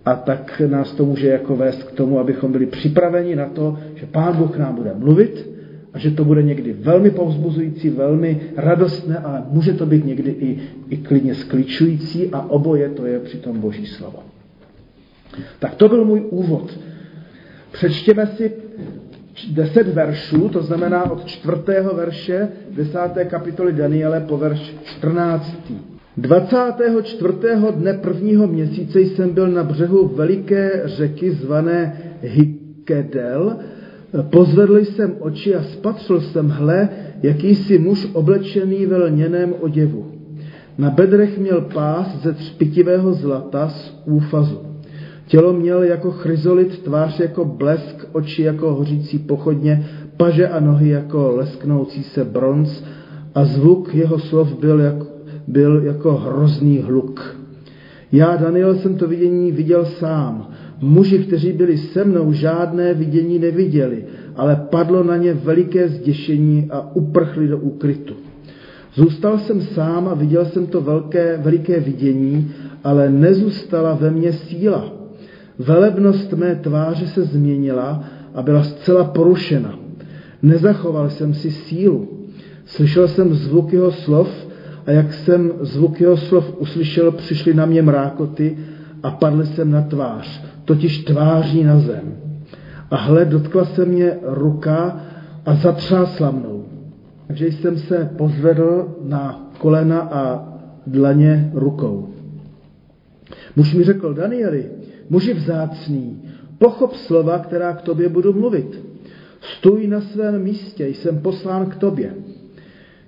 A 0.04 0.14
tak 0.14 0.62
nás 0.66 0.92
to 0.92 1.04
může 1.04 1.28
jako 1.28 1.56
vést 1.56 1.82
k 1.82 1.92
tomu, 1.92 2.18
abychom 2.18 2.52
byli 2.52 2.66
připraveni 2.66 3.37
na 3.37 3.48
to, 3.48 3.78
že 3.94 4.06
Pán 4.06 4.37
Bůh 4.37 4.58
nám 4.58 4.75
bude 4.75 4.94
mluvit 4.94 5.50
a 5.94 5.98
že 5.98 6.10
to 6.10 6.25
bude 6.25 6.42
někdy 6.42 6.72
velmi 6.72 7.10
povzbuzující, 7.10 7.90
velmi 7.90 8.40
radostné, 8.56 9.18
ale 9.18 9.42
může 9.50 9.72
to 9.72 9.87
být 9.87 10.04
někdy 10.04 10.30
i, 10.30 10.58
i 10.90 10.96
klidně 10.96 11.34
skličující 11.34 12.30
a 12.32 12.40
oboje 12.40 12.88
to 12.88 13.06
je 13.06 13.18
přitom 13.18 13.60
Boží 13.60 13.87
slovo. 13.87 14.22
Tak 15.58 15.75
to 15.75 15.88
byl 15.88 16.04
můj 16.04 16.22
úvod. 16.30 16.78
Přečtěme 17.72 18.26
si 18.26 18.67
deset 19.50 19.88
veršů, 19.95 20.49
to 20.49 20.62
znamená 20.62 21.11
od 21.11 21.25
čtvrtého 21.25 21.95
verše 21.95 22.49
desáté 22.76 23.25
kapitoly 23.25 23.73
Daniele 23.73 24.21
po 24.21 24.37
verš 24.37 24.75
14. 24.85 25.57
24. 26.16 27.33
dne 27.76 27.95
prvního 27.95 28.47
měsíce 28.47 29.00
jsem 29.00 29.30
byl 29.30 29.49
na 29.49 29.64
břehu 29.64 30.09
veliké 30.09 30.83
řeky 30.85 31.30
zvané 31.30 32.02
Hykedel. 32.23 33.57
Pozvedl 34.30 34.78
jsem 34.78 35.14
oči 35.21 35.54
a 35.54 35.62
spatřil 35.62 36.21
jsem, 36.21 36.49
hle, 36.49 36.88
jakýsi 37.23 37.78
muž 37.78 38.09
oblečený 38.12 38.87
ve 38.87 38.97
lněném 38.97 39.54
oděvu. 39.61 40.07
Na 40.78 40.90
bedrech 40.90 41.38
měl 41.38 41.61
pás 41.61 42.23
ze 42.23 42.33
třpitivého 42.33 43.12
zlata 43.12 43.68
z 43.68 44.02
úfazu. 44.04 44.61
Tělo 45.28 45.52
měl 45.52 45.82
jako 45.82 46.11
chryzolit, 46.11 46.78
tvář 46.82 47.20
jako 47.20 47.44
blesk, 47.44 48.06
oči 48.12 48.42
jako 48.42 48.75
hořící 48.75 49.18
pochodně, 49.18 49.87
paže 50.16 50.49
a 50.49 50.61
nohy 50.61 50.88
jako 50.88 51.32
lesknoucí 51.37 52.02
se 52.02 52.25
bronz 52.25 52.85
a 53.35 53.44
zvuk 53.44 53.94
jeho 53.94 54.18
slov 54.18 54.61
byl, 54.61 54.80
jak, 54.80 54.94
byl 55.47 55.82
jako 55.85 56.14
hrozný 56.14 56.78
hluk. 56.78 57.37
Já, 58.12 58.37
Daniel, 58.37 58.75
jsem 58.75 58.97
to 58.97 59.08
vidění 59.08 59.52
viděl 59.52 59.85
sám. 59.85 60.50
Muži, 60.80 61.18
kteří 61.18 61.52
byli 61.52 61.78
se 61.78 62.04
mnou, 62.04 62.32
žádné 62.32 62.94
vidění 62.94 63.38
neviděli, 63.38 64.04
ale 64.37 64.66
padlo 64.70 65.04
na 65.04 65.16
ně 65.16 65.35
veliké 65.35 65.88
zděšení 65.88 66.66
a 66.70 66.97
uprchli 66.97 67.49
do 67.49 67.58
úkrytu. 67.58 68.14
Zůstal 68.94 69.38
jsem 69.38 69.61
sám 69.62 70.08
a 70.08 70.14
viděl 70.14 70.44
jsem 70.44 70.66
to 70.66 70.80
velké, 70.80 71.37
veliké 71.42 71.80
vidění, 71.80 72.50
ale 72.85 73.11
nezůstala 73.11 73.94
ve 73.94 74.11
mně 74.11 74.32
síla. 74.32 74.97
Velebnost 75.58 76.32
mé 76.32 76.54
tváře 76.54 77.06
se 77.06 77.22
změnila 77.22 78.04
a 78.34 78.42
byla 78.42 78.62
zcela 78.62 79.04
porušena. 79.04 79.78
Nezachoval 80.42 81.10
jsem 81.10 81.34
si 81.34 81.50
sílu. 81.50 82.08
Slyšel 82.66 83.08
jsem 83.08 83.34
zvuk 83.34 83.72
jeho 83.72 83.92
slov 83.92 84.28
a 84.86 84.90
jak 84.90 85.12
jsem 85.12 85.52
zvuk 85.60 86.00
jeho 86.00 86.16
slov 86.16 86.54
uslyšel, 86.58 87.12
přišly 87.12 87.54
na 87.54 87.66
mě 87.66 87.82
mrákoty 87.82 88.58
a 89.02 89.10
padl 89.10 89.44
jsem 89.44 89.70
na 89.70 89.82
tvář, 89.82 90.44
totiž 90.64 91.04
tváří 91.04 91.64
na 91.64 91.78
zem. 91.78 92.16
A 92.90 92.96
hle, 92.96 93.24
dotkla 93.24 93.64
se 93.64 93.84
mě 93.84 94.16
ruka 94.22 95.00
a 95.46 95.54
zatřásla 95.54 96.30
mnou. 96.30 96.64
Takže 97.26 97.46
jsem 97.46 97.78
se 97.78 98.10
pozvedl 98.16 98.96
na 99.04 99.50
kolena 99.58 100.00
a 100.00 100.48
dlaně 100.86 101.50
rukou. 101.54 102.08
Muž 103.56 103.74
mi 103.74 103.84
řekl, 103.84 104.14
Danieli, 104.14 104.64
muži 105.10 105.34
vzácný, 105.34 106.22
pochop 106.58 106.94
slova, 106.94 107.38
která 107.38 107.72
k 107.72 107.82
tobě 107.82 108.08
budu 108.08 108.32
mluvit. 108.32 108.84
Stůj 109.40 109.86
na 109.86 110.00
svém 110.00 110.42
místě, 110.42 110.88
jsem 110.88 111.18
poslán 111.18 111.66
k 111.66 111.76
tobě. 111.76 112.14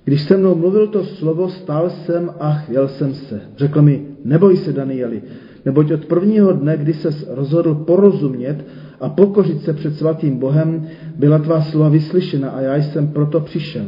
Když 0.04 0.22
se 0.22 0.36
mnou 0.36 0.54
mluvil 0.54 0.86
to 0.86 1.04
slovo, 1.04 1.48
stál 1.48 1.90
jsem 1.90 2.30
a 2.40 2.52
chvěl 2.52 2.88
jsem 2.88 3.14
se. 3.14 3.40
Řekl 3.56 3.82
mi, 3.82 4.06
neboj 4.24 4.56
se, 4.56 4.72
Danieli, 4.72 5.22
neboť 5.64 5.90
od 5.90 6.04
prvního 6.04 6.52
dne, 6.52 6.76
kdy 6.76 6.94
se 6.94 7.10
rozhodl 7.28 7.74
porozumět 7.74 8.64
a 9.00 9.08
pokořit 9.08 9.62
se 9.62 9.72
před 9.72 9.96
svatým 9.96 10.38
Bohem, 10.38 10.88
byla 11.16 11.38
tvá 11.38 11.62
slova 11.62 11.88
vyslyšena 11.88 12.50
a 12.50 12.60
já 12.60 12.76
jsem 12.76 13.08
proto 13.08 13.40
přišel. 13.40 13.86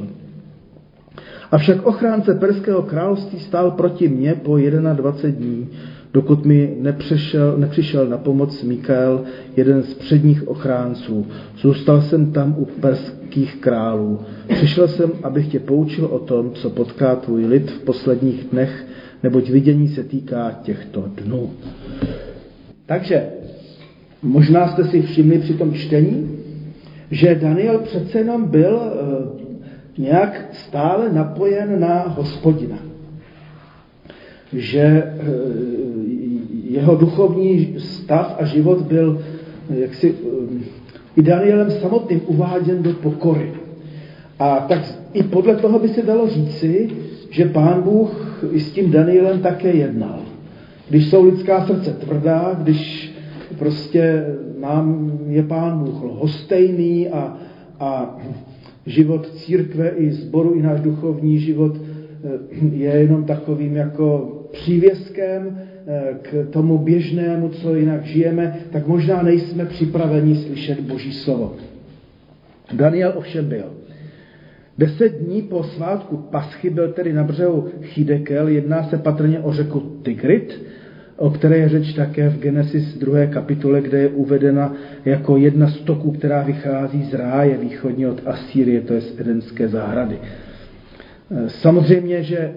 Avšak 1.51 1.87
ochránce 1.87 2.35
Perského 2.35 2.83
království 2.83 3.41
stál 3.41 3.71
proti 3.71 4.09
mně 4.09 4.35
po 4.35 4.57
21 4.57 5.39
dní 5.39 5.69
dokud 6.13 6.45
mi 6.45 6.77
nepřišel, 6.81 7.59
nepřišel 7.59 8.07
na 8.07 8.19
pomoc 8.19 8.63
Mikael, 8.63 9.25
jeden 9.57 9.83
z 9.83 9.95
předních 9.95 10.49
ochránců. 10.49 11.27
Zůstal 11.59 12.03
jsem 12.03 12.33
tam 12.33 12.55
u 12.59 12.65
perských 12.65 13.57
králů. 13.57 14.21
Přišel 14.49 14.89
jsem, 14.89 15.11
abych 15.23 15.49
tě 15.49 15.61
poučil 15.61 16.05
o 16.05 16.19
tom, 16.19 16.51
co 16.55 16.71
potká 16.71 17.17
tvůj 17.17 17.47
lid 17.47 17.71
v 17.71 17.85
posledních 17.85 18.45
dnech, 18.45 18.87
neboť 19.23 19.51
vidění 19.51 19.89
se 19.89 20.05
týká 20.05 20.59
těchto 20.63 21.05
dnů. 21.25 21.51
Takže 22.87 23.27
možná 24.23 24.69
jste 24.69 24.85
si 24.85 25.03
všimli 25.03 25.39
při 25.39 25.55
tom 25.55 25.75
čtení, 25.75 26.39
že 27.11 27.35
Daniel 27.35 27.79
přece 27.79 28.19
jenom 28.19 28.45
byl 28.45 28.81
eh, 28.83 29.43
nějak 29.99 30.49
stále 30.53 31.13
napojen 31.13 31.81
na 31.81 31.99
hospodina 32.09 32.79
že 34.53 34.81
eh, 34.81 35.13
jeho 36.73 36.97
duchovní 36.97 37.75
stav 37.79 38.37
a 38.39 38.45
život 38.45 38.83
byl 38.83 39.23
eh, 39.71 39.79
jaksi 39.79 40.15
eh, 40.15 40.83
i 41.17 41.23
Danielem 41.23 41.71
samotným 41.71 42.21
uváděn 42.27 42.83
do 42.83 42.93
pokory. 42.93 43.53
A 44.39 44.61
tak 44.69 44.95
i 45.13 45.23
podle 45.23 45.57
toho 45.57 45.79
by 45.79 45.89
se 45.89 46.03
dalo 46.03 46.29
říci, 46.29 46.91
že 47.31 47.45
pán 47.45 47.83
Bůh 47.83 48.45
i 48.53 48.61
s 48.61 48.73
tím 48.73 48.91
Danielem 48.91 49.41
také 49.41 49.73
jednal. 49.73 50.19
Když 50.89 51.11
jsou 51.11 51.25
lidská 51.25 51.67
srdce 51.67 51.91
tvrdá, 51.91 52.59
když 52.63 53.13
prostě 53.59 54.27
nám 54.61 55.19
je 55.29 55.43
pán 55.43 55.79
Bůh 55.79 56.03
lhostejný 56.03 57.09
a, 57.09 57.37
a 57.81 58.19
život 58.87 59.27
církve 59.35 59.89
i 59.89 60.13
sboru, 60.13 60.55
i 60.55 60.63
náš 60.63 60.81
duchovní 60.81 61.39
život 61.39 61.77
je 62.73 62.91
jenom 62.91 63.25
takovým 63.25 63.77
jako 63.77 64.33
přívěskem 64.53 65.59
eh, 65.59 65.72
k 66.23 66.47
tomu 66.51 66.79
běžnému, 66.79 67.49
co 67.49 67.75
jinak 67.75 68.05
žijeme, 68.05 68.57
tak 68.73 68.87
možná 68.87 69.23
nejsme 69.23 69.67
připraveni 69.67 70.37
slyšet 70.37 70.81
Boží 70.81 71.13
slovo. 71.13 71.57
Daniel 72.73 73.13
ovšem 73.17 73.45
byl. 73.45 73.73
Deset 74.79 75.13
dní 75.13 75.43
po 75.43 75.63
svátku 75.63 76.17
Paschy 76.17 76.71
byl 76.71 76.93
tedy 76.93 77.13
na 77.13 77.25
břehu 77.25 77.69
Chidekel, 77.83 78.49
jedná 78.49 78.83
se 78.83 78.99
patrně 78.99 79.41
o 79.41 79.53
řeku 79.53 79.81
Tigrit, 80.03 80.63
o 81.17 81.31
které 81.31 81.59
je 81.59 81.69
řeč 81.69 81.93
také 81.93 82.29
v 82.29 82.39
Genesis 82.39 82.99
2. 82.99 83.27
kapitole, 83.27 83.81
kde 83.81 83.99
je 83.99 84.09
uvedena 84.09 84.75
jako 85.05 85.37
jedna 85.37 85.69
z 85.69 85.77
toků, 85.77 86.13
která 86.13 86.43
vychází 86.43 87.05
z 87.05 87.15
ráje 87.15 87.57
východně 87.57 88.09
od 88.09 88.23
Asýrie, 88.27 88.81
to 88.81 88.95
je 88.95 89.01
z 89.01 89.21
Edenské 89.21 89.69
zahrady. 89.69 90.19
Eh, 91.31 91.49
samozřejmě, 91.49 92.23
že 92.23 92.53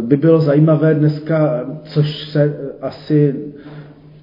by 0.00 0.16
bylo 0.16 0.40
zajímavé 0.40 0.94
dneska, 0.94 1.66
což 1.82 2.28
se 2.28 2.56
asi, 2.80 3.34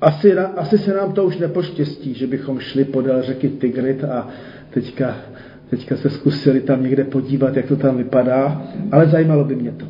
asi, 0.02 0.38
asi 0.38 0.78
se 0.78 0.94
nám 0.94 1.14
to 1.14 1.24
už 1.24 1.38
nepoštěstí, 1.38 2.14
že 2.14 2.28
bychom 2.28 2.60
šli 2.60 2.86
podél 2.86 3.22
řeky 3.22 3.50
Tigrit 3.50 4.04
a 4.04 4.28
teďka, 4.70 5.16
teďka 5.70 5.96
se 5.96 6.10
zkusili 6.10 6.62
tam 6.62 6.84
někde 6.84 7.04
podívat, 7.04 7.58
jak 7.58 7.66
to 7.66 7.76
tam 7.76 7.98
vypadá, 7.98 8.64
ale 8.92 9.08
zajímalo 9.08 9.44
by 9.44 9.56
mě 9.56 9.72
to. 9.72 9.86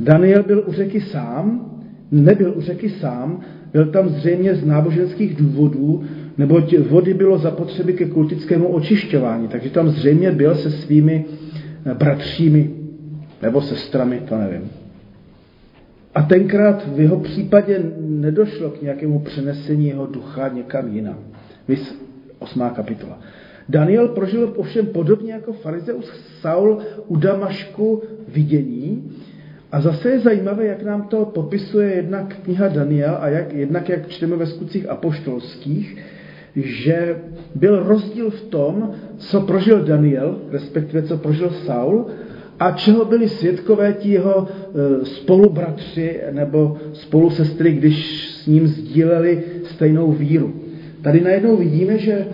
Daniel 0.00 0.42
byl 0.42 0.64
u 0.66 0.72
řeky 0.72 1.00
sám, 1.00 1.70
nebyl 2.10 2.54
u 2.56 2.60
řeky 2.60 2.88
sám, 2.88 3.40
byl 3.72 3.86
tam 3.86 4.08
zřejmě 4.08 4.54
z 4.54 4.66
náboženských 4.66 5.36
důvodů, 5.36 6.04
neboť 6.38 6.78
vody 6.78 7.14
bylo 7.14 7.38
zapotřebí 7.38 7.92
ke 7.92 8.04
kultickému 8.04 8.68
očišťování, 8.68 9.48
takže 9.48 9.70
tam 9.70 9.88
zřejmě 9.88 10.30
byl 10.30 10.54
se 10.54 10.70
svými 10.70 11.24
bratřími 11.94 12.70
nebo 13.42 13.60
sestrami, 13.60 14.20
to 14.28 14.38
nevím. 14.38 14.70
A 16.16 16.22
tenkrát 16.22 16.88
v 16.94 17.00
jeho 17.00 17.20
případě 17.20 17.82
nedošlo 18.00 18.70
k 18.70 18.82
nějakému 18.82 19.18
přenesení 19.18 19.86
jeho 19.86 20.06
ducha 20.06 20.48
někam 20.48 20.88
jinam. 20.88 21.18
Vys 21.68 21.98
8. 22.38 22.70
kapitola. 22.74 23.18
Daniel 23.68 24.08
prožil 24.08 24.52
ovšem 24.56 24.86
podobně 24.86 25.32
jako 25.32 25.52
farizeus 25.52 26.12
Saul 26.40 26.78
u 27.06 27.16
Damašku 27.16 28.02
vidění. 28.28 29.12
A 29.72 29.80
zase 29.80 30.10
je 30.10 30.20
zajímavé, 30.20 30.66
jak 30.66 30.82
nám 30.82 31.02
to 31.02 31.24
popisuje 31.24 31.94
jednak 31.94 32.36
kniha 32.42 32.68
Daniel 32.68 33.18
a 33.20 33.28
jak, 33.28 33.52
jednak 33.52 33.88
jak 33.88 34.08
čteme 34.08 34.36
ve 34.36 34.46
skutcích 34.46 34.88
apoštolských, 34.88 35.96
že 36.56 37.16
byl 37.54 37.82
rozdíl 37.82 38.30
v 38.30 38.42
tom, 38.42 38.92
co 39.16 39.40
prožil 39.40 39.84
Daniel, 39.84 40.38
respektive 40.50 41.02
co 41.02 41.18
prožil 41.18 41.50
Saul, 41.50 42.06
a 42.60 42.70
čeho 42.70 43.04
byli 43.04 43.28
svědkové 43.28 43.92
ti 43.92 44.10
jeho 44.10 44.46
e, 44.48 45.04
spolubratři 45.04 46.20
nebo 46.30 46.76
spolusestry, 46.92 47.72
když 47.72 48.28
s 48.28 48.46
ním 48.46 48.66
sdíleli 48.66 49.42
stejnou 49.64 50.12
víru. 50.12 50.52
Tady 51.02 51.20
najednou 51.20 51.56
vidíme, 51.56 51.98
že, 51.98 52.26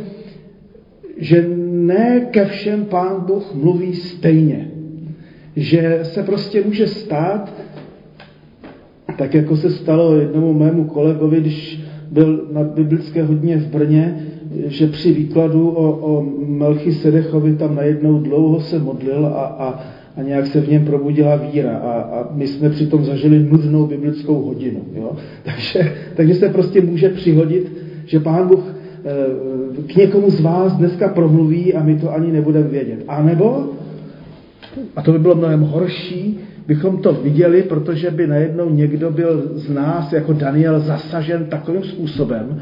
že 1.17 1.47
ne 1.71 2.29
ke 2.31 2.45
všem 2.45 2.85
pán 2.85 3.25
Bůh 3.27 3.55
mluví 3.55 3.95
stejně. 3.95 4.71
Že 5.57 5.99
se 6.03 6.23
prostě 6.23 6.63
může 6.65 6.87
stát, 6.87 7.53
tak 9.19 9.35
jako 9.35 9.57
se 9.57 9.71
stalo 9.71 10.17
jednomu 10.17 10.53
mému 10.53 10.85
kolegovi, 10.85 11.41
když 11.41 11.81
byl 12.11 12.49
na 12.53 12.63
biblické 12.65 13.23
hodně 13.23 13.57
v 13.57 13.67
Brně, 13.67 14.27
že 14.67 14.87
při 14.87 15.13
výkladu 15.13 15.69
o, 15.69 15.93
o 15.93 16.27
Melchy 16.47 16.93
Sedechovi 16.93 17.55
tam 17.55 17.75
najednou 17.75 18.19
dlouho 18.19 18.61
se 18.61 18.79
modlil 18.79 19.27
a, 19.27 19.45
a 19.45 19.85
a 20.17 20.23
nějak 20.23 20.47
se 20.47 20.61
v 20.61 20.69
něm 20.69 20.85
probudila 20.85 21.37
víra 21.37 21.77
a, 21.77 21.93
a 21.93 22.29
my 22.35 22.47
jsme 22.47 22.71
přitom 22.71 23.05
zažili 23.05 23.39
nudnou 23.39 23.87
biblickou 23.87 24.43
hodinu. 24.43 24.81
Jo? 24.95 25.17
Takže, 25.43 25.93
takže 26.15 26.35
se 26.35 26.49
prostě 26.49 26.81
může 26.81 27.09
přihodit, 27.09 27.73
že 28.07 28.21
Pán 28.21 28.49
Bůh 28.49 28.65
k 29.87 29.97
někomu 29.97 30.31
z 30.31 30.41
vás 30.41 30.73
dneska 30.73 31.09
promluví 31.09 31.75
a 31.75 31.83
my 31.83 31.99
to 31.99 32.15
ani 32.15 32.33
nebudeme 32.33 32.69
vědět. 32.69 33.05
A 33.09 33.23
nebo, 33.23 33.71
a 34.97 35.03
to 35.03 35.13
by 35.13 35.19
bylo 35.19 35.35
mnohem 35.35 35.61
horší, 35.61 36.41
bychom 36.67 36.99
to 36.99 37.13
viděli, 37.13 37.63
protože 37.63 38.11
by 38.11 38.27
najednou 38.27 38.71
někdo 38.71 39.11
byl 39.11 39.51
z 39.55 39.71
nás 39.71 40.13
jako 40.13 40.33
Daniel 40.33 40.81
zasažen 40.81 41.45
takovým 41.45 41.85
způsobem, 41.85 42.61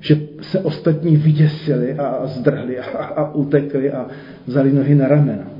že 0.00 0.20
se 0.40 0.60
ostatní 0.60 1.16
vyděsili 1.16 1.92
a 1.92 2.26
zdrhli 2.26 2.78
a, 2.78 3.04
a 3.04 3.34
utekli 3.34 3.92
a 3.92 4.06
vzali 4.46 4.72
nohy 4.72 4.94
na 4.94 5.08
ramena. 5.08 5.53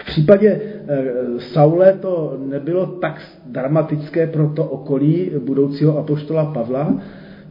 V 0.00 0.04
případě 0.04 0.60
eh, 0.88 1.04
Saule 1.38 1.92
to 1.92 2.40
nebylo 2.48 2.86
tak 2.86 3.22
dramatické 3.46 4.26
pro 4.26 4.48
to 4.48 4.64
okolí 4.64 5.30
budoucího 5.44 5.98
apoštola 5.98 6.44
Pavla. 6.44 7.00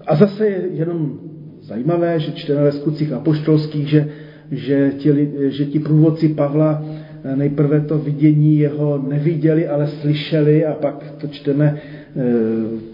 A 0.07 0.15
zase 0.15 0.47
je 0.47 0.61
jenom 0.71 1.19
zajímavé, 1.61 2.19
že 2.19 2.31
čteme 2.31 2.63
ve 2.63 2.71
skutcích 2.71 3.13
apoštolských, 3.13 3.87
že, 3.87 4.07
že, 4.51 4.91
ti, 4.97 5.29
že 5.47 5.65
ti 5.65 5.79
průvodci 5.79 6.29
Pavla 6.29 6.83
eh, 7.23 7.35
nejprve 7.35 7.81
to 7.81 7.97
vidění 7.97 8.59
jeho 8.59 8.97
neviděli, 9.07 9.67
ale 9.67 9.87
slyšeli 9.87 10.65
a 10.65 10.73
pak 10.73 11.13
to 11.21 11.27
čteme 11.27 11.77
eh, 11.77 12.89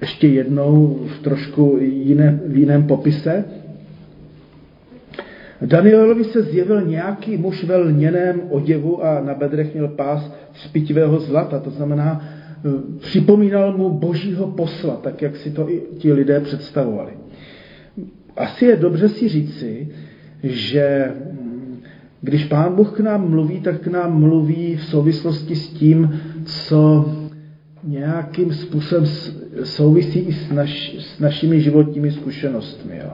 ještě 0.00 0.28
jednou 0.28 0.98
v 1.06 1.22
trošku 1.22 1.78
jiné, 1.80 2.40
v 2.46 2.56
jiném 2.56 2.82
popise. 2.82 3.44
Danielovi 5.62 6.24
se 6.24 6.42
zjevil 6.42 6.82
nějaký 6.82 7.36
muž 7.36 7.64
ve 7.64 7.76
lněném 7.76 8.42
oděvu 8.50 9.04
a 9.04 9.20
na 9.20 9.34
bedrech 9.34 9.74
měl 9.74 9.88
pás 9.88 10.32
z 10.52 10.68
pitivého 10.68 11.20
zlata. 11.20 11.58
To 11.58 11.70
znamená, 11.70 12.20
eh, 12.22 12.98
připomínal 12.98 13.76
mu 13.76 13.90
božího 13.90 14.46
posla, 14.46 14.96
tak 14.96 15.22
jak 15.22 15.36
si 15.36 15.50
to 15.50 15.70
i 15.70 15.82
ti 15.98 16.12
lidé 16.12 16.40
představovali. 16.40 17.12
Asi 18.36 18.64
je 18.64 18.76
dobře 18.76 19.08
si 19.08 19.28
říci, 19.28 19.88
že 20.42 21.12
hm, 21.32 21.76
když 22.20 22.44
Pán 22.44 22.74
Bůh 22.74 22.96
k 22.96 23.00
nám 23.00 23.30
mluví, 23.30 23.60
tak 23.60 23.80
k 23.80 23.86
nám 23.86 24.20
mluví 24.20 24.76
v 24.76 24.84
souvislosti 24.84 25.56
s 25.56 25.68
tím, 25.68 26.20
co 26.44 27.12
nějakým 27.84 28.52
způsobem 28.52 29.06
souvisí 29.64 30.18
i 30.18 30.32
s, 30.32 30.52
naš, 30.52 30.96
s 30.98 31.20
našimi 31.20 31.60
životními 31.60 32.12
zkušenostmi. 32.12 32.98
Jo. 33.04 33.12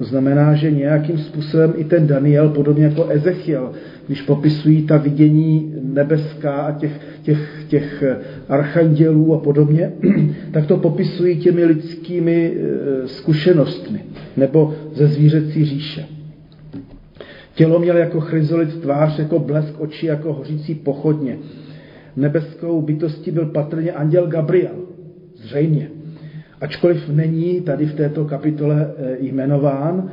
To 0.00 0.06
znamená, 0.06 0.54
že 0.54 0.70
nějakým 0.70 1.18
způsobem 1.18 1.72
i 1.76 1.84
ten 1.84 2.06
Daniel, 2.06 2.48
podobně 2.48 2.84
jako 2.84 3.08
Ezechiel, 3.08 3.72
když 4.06 4.22
popisují 4.22 4.82
ta 4.82 4.96
vidění 4.96 5.74
nebeská 5.82 6.52
a 6.52 6.72
těch, 6.72 7.00
těch, 7.22 7.64
těch 7.68 8.04
archandělů 8.48 9.34
a 9.34 9.38
podobně, 9.38 9.92
tak 10.52 10.66
to 10.66 10.76
popisují 10.76 11.36
těmi 11.36 11.64
lidskými 11.64 12.52
eh, 12.54 13.08
zkušenostmi 13.08 14.04
nebo 14.36 14.74
ze 14.94 15.06
zvířecí 15.06 15.64
říše. 15.64 16.04
Tělo 17.54 17.78
měl 17.78 17.96
jako 17.96 18.20
chryzolit 18.20 18.80
tvář, 18.80 19.18
jako 19.18 19.38
blesk 19.38 19.80
očí, 19.80 20.06
jako 20.06 20.32
hořící 20.32 20.74
pochodně. 20.74 21.38
Nebeskou 22.16 22.82
bytostí 22.82 23.30
byl 23.30 23.46
patrně 23.46 23.92
anděl 23.92 24.26
Gabriel. 24.26 24.74
Zřejmě 25.36 25.99
ačkoliv 26.60 27.08
není 27.08 27.60
tady 27.60 27.86
v 27.86 27.94
této 27.94 28.24
kapitole 28.24 28.90
eh, 28.98 29.16
jmenován, 29.20 30.10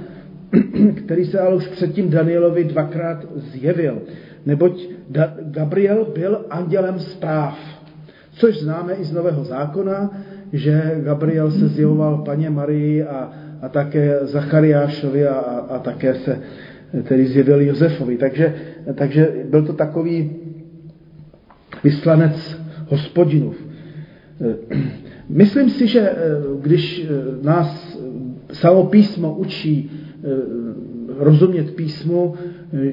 který 0.95 1.25
se 1.25 1.39
ale 1.39 1.55
už 1.55 1.67
předtím 1.67 2.09
Danielovi 2.09 2.63
dvakrát 2.63 3.25
zjevil. 3.35 4.01
Neboť 4.45 4.89
Gabriel 5.41 6.07
byl 6.15 6.45
andělem 6.49 6.99
zpráv, 6.99 7.59
což 8.31 8.59
známe 8.59 8.93
i 8.93 9.03
z 9.03 9.11
Nového 9.11 9.43
zákona, 9.43 10.17
že 10.53 11.01
Gabriel 11.03 11.51
se 11.51 11.67
zjevoval 11.67 12.17
paně 12.17 12.49
Marii 12.49 13.03
a, 13.03 13.31
a 13.61 13.69
také 13.69 14.19
Zachariášovi 14.21 15.27
a, 15.27 15.33
a 15.69 15.79
také 15.79 16.15
se 16.15 16.39
tedy 17.03 17.27
zjevil 17.27 17.61
Josefovi. 17.61 18.17
Takže, 18.17 18.55
takže 18.95 19.33
byl 19.49 19.65
to 19.65 19.73
takový 19.73 20.31
vyslanec 21.83 22.57
hospodinův. 22.87 23.67
Myslím 25.29 25.69
si, 25.69 25.87
že 25.87 25.99
eh, 25.99 26.15
když 26.61 27.05
eh, 27.05 27.45
nás 27.45 27.99
samo 28.53 28.83
písmo 28.83 29.35
učí 29.35 29.91
eh, 29.91 30.27
rozumět 31.19 31.75
písmu, 31.75 32.33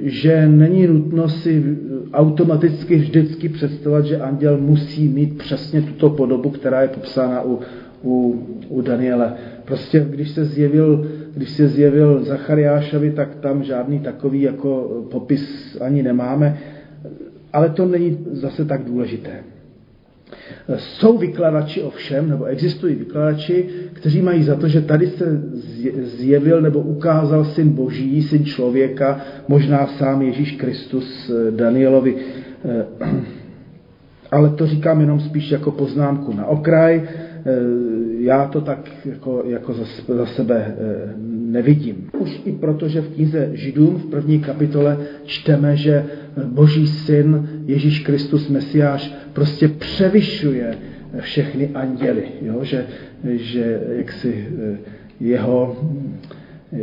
že 0.02 0.48
není 0.48 0.86
nutno 0.86 1.28
si 1.28 1.76
automaticky 2.12 2.96
vždycky 2.96 3.48
představovat, 3.48 4.04
že 4.04 4.20
anděl 4.20 4.58
musí 4.58 5.08
mít 5.08 5.38
přesně 5.38 5.82
tuto 5.82 6.10
podobu, 6.10 6.50
která 6.50 6.82
je 6.82 6.88
popsána 6.88 7.42
u, 7.44 7.60
u, 8.02 8.42
u 8.68 8.80
Daniele. 8.80 9.32
Prostě 9.64 10.06
když 10.10 10.30
se 10.30 10.44
zjevil, 10.44 11.10
když 11.34 11.50
se 11.50 11.68
zjevil 11.68 12.24
Zachariášovi, 12.24 13.10
tak 13.10 13.34
tam 13.34 13.62
žádný 13.62 14.00
takový 14.00 14.42
jako 14.42 15.02
popis 15.10 15.76
ani 15.80 16.02
nemáme, 16.02 16.58
ale 17.52 17.68
to 17.68 17.86
není 17.86 18.18
zase 18.32 18.64
tak 18.64 18.84
důležité. 18.84 19.53
Jsou 20.76 21.18
vykladači 21.18 21.82
ovšem, 21.82 22.28
nebo 22.28 22.44
existují 22.44 22.94
vykladači, 22.94 23.68
kteří 23.92 24.22
mají 24.22 24.42
za 24.42 24.56
to, 24.56 24.68
že 24.68 24.80
tady 24.80 25.06
se 25.06 25.42
zjevil 26.02 26.60
nebo 26.60 26.80
ukázal 26.80 27.44
syn 27.44 27.68
Boží, 27.68 28.22
syn 28.22 28.44
člověka, 28.44 29.20
možná 29.48 29.86
sám 29.86 30.22
Ježíš 30.22 30.52
Kristus 30.52 31.30
eh, 31.30 31.50
Danielovi. 31.50 32.16
Eh, 32.64 32.86
ale 34.30 34.50
to 34.50 34.66
říkám 34.66 35.00
jenom 35.00 35.20
spíš 35.20 35.50
jako 35.50 35.70
poznámku 35.70 36.32
na 36.32 36.46
okraj. 36.46 37.02
Eh, 37.04 37.52
já 38.18 38.46
to 38.46 38.60
tak 38.60 38.90
jako, 39.04 39.42
jako 39.46 39.72
za, 39.72 39.84
za 40.08 40.26
sebe 40.26 40.76
nevidím. 41.54 42.10
Už 42.18 42.40
i 42.44 42.52
proto, 42.52 42.88
že 42.88 43.00
v 43.00 43.14
knize 43.14 43.50
Židům 43.52 43.94
v 43.94 44.06
první 44.06 44.40
kapitole 44.40 44.98
čteme, 45.24 45.76
že 45.76 46.04
Boží 46.44 46.86
syn 46.86 47.48
Ježíš 47.66 47.98
Kristus 48.00 48.48
Mesiáš 48.48 49.14
prostě 49.32 49.68
převyšuje 49.68 50.78
všechny 51.20 51.70
anděly, 51.74 52.24
jo? 52.42 52.64
Že, 52.64 52.86
že 53.24 53.80
jaksi 53.88 54.48
eh, 54.48 54.78
jeho, 55.20 55.76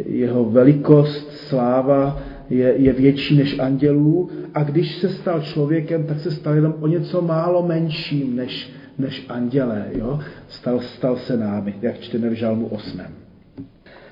jeho 0.05 0.45
velikost, 0.45 1.31
sláva 1.31 2.23
je, 2.49 2.73
je 2.77 2.93
větší 2.93 3.37
než 3.37 3.59
andělů 3.59 4.29
a 4.53 4.63
když 4.63 4.95
se 4.95 5.09
stal 5.09 5.41
člověkem, 5.41 6.03
tak 6.03 6.19
se 6.19 6.31
stal 6.31 6.55
jenom 6.55 6.75
o 6.79 6.87
něco 6.87 7.21
málo 7.21 7.67
menším 7.67 8.35
než, 8.35 8.71
než 8.97 9.25
andělé. 9.29 9.85
Jo? 9.97 10.19
Stal, 10.47 10.79
stal 10.79 11.15
se 11.15 11.37
námi, 11.37 11.73
jak 11.81 11.99
čteme 11.99 12.29
v 12.29 12.33
Žalmu 12.33 12.67
8. 12.67 13.01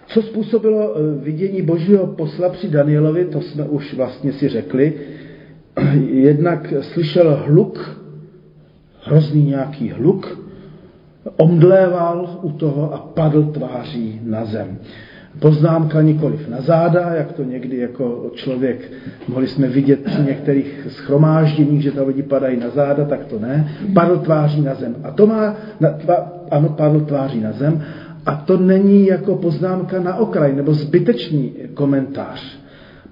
Co 0.10 0.22
způsobilo 0.22 0.96
eh, 0.96 1.24
vidění 1.24 1.62
božího 1.62 2.08
posla 2.08 2.50
při 2.50 2.68
Danielovi, 2.68 3.26
to 3.26 3.42
jsme 3.42 3.64
už 3.64 3.94
vlastně 3.94 4.34
si 4.34 4.50
řekli. 4.50 4.94
Jednak 6.10 6.74
slyšel 6.82 7.44
hluk 7.46 8.00
hrozný 9.04 9.44
nějaký 9.44 9.90
hluk, 9.90 10.40
omdléval 11.38 12.40
u 12.42 12.52
toho 12.52 12.94
a 12.94 12.98
padl 12.98 13.44
tváří 13.44 14.22
na 14.24 14.46
zem. 14.46 14.78
Poznámka 15.40 16.02
nikoliv 16.02 16.50
na 16.50 16.62
záda, 16.62 17.14
jak 17.14 17.32
to 17.32 17.44
někdy 17.44 17.78
jako 17.78 18.32
člověk, 18.36 18.92
mohli 19.28 19.48
jsme 19.48 19.68
vidět 19.68 20.04
při 20.04 20.22
některých 20.22 20.88
schromážděních, 20.90 21.82
že 21.82 21.92
tam 21.92 22.08
lidi 22.08 22.24
padají 22.24 22.60
na 22.60 22.70
záda, 22.70 23.06
tak 23.06 23.26
to 23.26 23.40
ne. 23.40 23.72
Padl 23.94 24.18
tváří 24.18 24.62
na 24.62 24.76
zem. 24.76 24.96
A 25.04 25.12
to 25.12 25.28
má, 25.28 25.56
na, 25.80 25.90
tva, 25.90 26.34
ano, 26.52 26.70
padl 26.70 27.00
tváří 27.00 27.42
na 27.42 27.52
zem. 27.52 27.84
A 28.30 28.36
to 28.36 28.58
není 28.58 29.06
jako 29.06 29.36
poznámka 29.36 30.02
na 30.02 30.16
okraj, 30.16 30.56
nebo 30.56 30.74
zbytečný 30.74 31.54
komentář. 31.74 32.60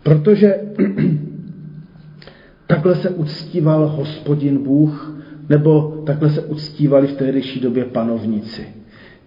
Protože 0.03 0.55
takhle 2.67 2.95
se 2.95 3.09
uctíval 3.09 3.87
hospodin 3.87 4.57
Bůh 4.63 5.13
nebo 5.49 6.03
takhle 6.05 6.29
se 6.29 6.41
uctívali 6.41 7.07
v 7.07 7.15
tehdejší 7.15 7.59
době 7.59 7.85
panovníci. 7.85 8.67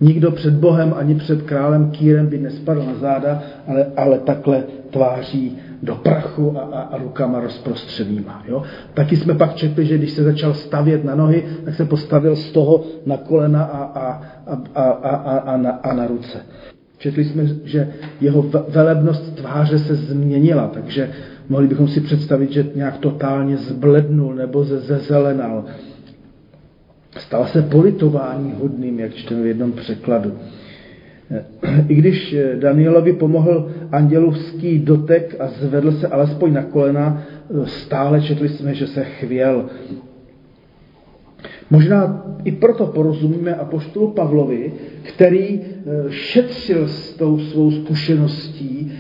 Nikdo 0.01 0.31
před 0.31 0.55
Bohem 0.55 0.95
ani 0.97 1.15
před 1.15 1.43
králem 1.43 1.91
Kýrem 1.91 2.27
by 2.27 2.39
nespadl 2.39 2.83
na 2.83 2.95
záda, 2.95 3.43
ale, 3.67 3.87
ale 3.97 4.19
takhle 4.19 4.65
tváří 4.91 5.59
do 5.83 5.95
prachu 5.95 6.59
a, 6.59 6.61
a, 6.61 6.81
a 6.81 6.99
rukama 6.99 7.41
rozprostřenýma. 7.41 8.45
Jo? 8.49 8.63
Taky 8.95 9.17
jsme 9.17 9.35
pak 9.35 9.55
četli, 9.55 9.87
že 9.87 9.99
když 9.99 10.11
se 10.11 10.25
začal 10.25 10.55
stavět 10.55 11.05
na 11.05 11.15
nohy, 11.15 11.45
tak 11.65 11.75
se 11.75 11.85
postavil 11.85 12.37
z 12.37 12.53
toho 12.53 12.85
na 13.07 13.17
kolena 13.17 13.65
a, 13.65 13.83
a, 13.83 14.23
a, 14.47 14.83
a, 14.83 14.91
a, 14.91 15.39
a, 15.39 15.57
na, 15.57 15.71
a 15.71 15.95
na 15.95 16.07
ruce. 16.07 16.47
Četli 16.99 17.25
jsme, 17.25 17.47
že 17.65 17.93
jeho 18.21 18.43
velebnost 18.69 19.35
tváře 19.35 19.79
se 19.79 19.95
změnila, 19.95 20.69
takže 20.69 21.11
mohli 21.49 21.67
bychom 21.67 21.89
si 21.89 22.01
představit, 22.01 22.53
že 22.53 22.67
nějak 22.75 22.99
totálně 22.99 23.57
zblednul 23.57 24.35
nebo 24.35 24.65
zezelenal. 24.65 25.65
Stal 27.17 27.47
se 27.47 27.63
politování 27.63 28.55
hodným, 28.61 29.01
jak 29.01 29.15
čteme 29.15 29.43
v 29.43 29.47
jednom 29.47 29.73
překladu. 29.73 30.33
I 31.89 31.95
když 31.95 32.37
Danielovi 32.61 33.13
pomohl 33.13 33.71
andělovský 33.93 34.79
dotek 34.79 35.37
a 35.39 35.49
zvedl 35.49 35.93
se 35.93 36.07
alespoň 36.07 36.53
na 36.53 36.63
kolena, 36.63 37.23
stále 37.65 38.21
četli 38.21 38.49
jsme, 38.49 38.75
že 38.75 38.87
se 38.87 39.05
chvěl. 39.05 39.67
Možná 41.71 42.27
i 42.45 42.53
proto 42.53 42.87
porozumíme 42.87 43.55
apoštolu 43.55 44.11
Pavlovi, 44.11 44.73
který 45.03 45.61
eh, 45.61 46.11
šetřil 46.11 46.89
s 46.89 47.17
tou 47.17 47.39
svou 47.39 47.71
zkušeností, 47.71 48.93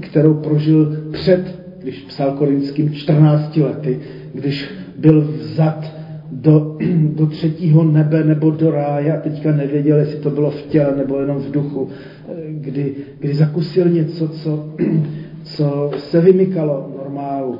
kterou 0.00 0.34
prožil 0.34 0.96
před, 1.12 1.60
když 1.78 2.00
psal 2.02 2.32
korinským 2.32 2.92
14 2.92 3.56
lety, 3.56 4.00
když 4.34 4.70
byl 4.96 5.20
vzat 5.20 5.97
do, 6.40 6.76
do 7.14 7.26
třetího 7.26 7.84
nebe 7.84 8.24
nebo 8.24 8.50
do 8.50 8.70
ráje 8.70 9.16
a 9.16 9.20
teďka 9.20 9.52
nevěděl, 9.52 9.98
jestli 9.98 10.18
to 10.18 10.30
bylo 10.30 10.50
v 10.50 10.62
těle 10.62 10.96
nebo 10.96 11.20
jenom 11.20 11.36
v 11.36 11.50
duchu, 11.50 11.88
eh, 12.28 12.32
kdy, 12.48 12.94
kdy 13.20 13.34
zakusil 13.34 13.88
něco, 13.88 14.28
co, 14.28 14.74
co 15.44 15.90
se 15.98 16.20
vymykalo 16.20 16.92
normálu 16.98 17.58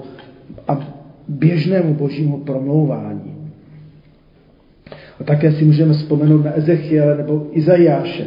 a 0.68 0.98
běžnému 1.28 1.94
božímu 1.94 2.38
promlouvání. 2.38 3.34
A 5.20 5.24
také 5.24 5.52
si 5.52 5.64
můžeme 5.64 5.92
vzpomenout 5.92 6.44
na 6.44 6.58
Ezechiele 6.58 7.16
nebo 7.16 7.46
Izajáše. 7.52 8.26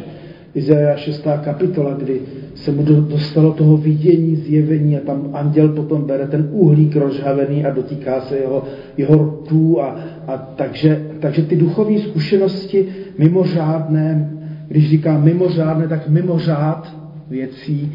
Izajáš 0.54 1.00
6. 1.00 1.26
kapitola, 1.44 1.94
kdy 1.94 2.20
se 2.54 2.72
mu 2.72 2.82
dostalo 2.82 3.52
toho 3.52 3.76
vidění, 3.76 4.36
zjevení 4.36 4.96
a 4.96 5.00
tam 5.00 5.30
anděl 5.32 5.68
potom 5.68 6.02
bere 6.04 6.26
ten 6.26 6.48
uhlík 6.50 6.96
rozhavený 6.96 7.64
a 7.64 7.70
dotýká 7.70 8.20
se 8.20 8.36
jeho, 8.36 8.64
jeho 8.96 9.14
rtů 9.14 9.82
a, 9.82 9.96
a 10.26 10.36
takže, 10.36 11.06
takže 11.20 11.42
ty 11.42 11.56
duchovní 11.56 11.98
zkušenosti 11.98 12.88
mimořádné, 13.18 14.30
když 14.68 14.90
říkám 14.90 15.24
mimořádné, 15.24 15.88
tak 15.88 16.08
mimořád 16.08 16.96
věcí, 17.30 17.92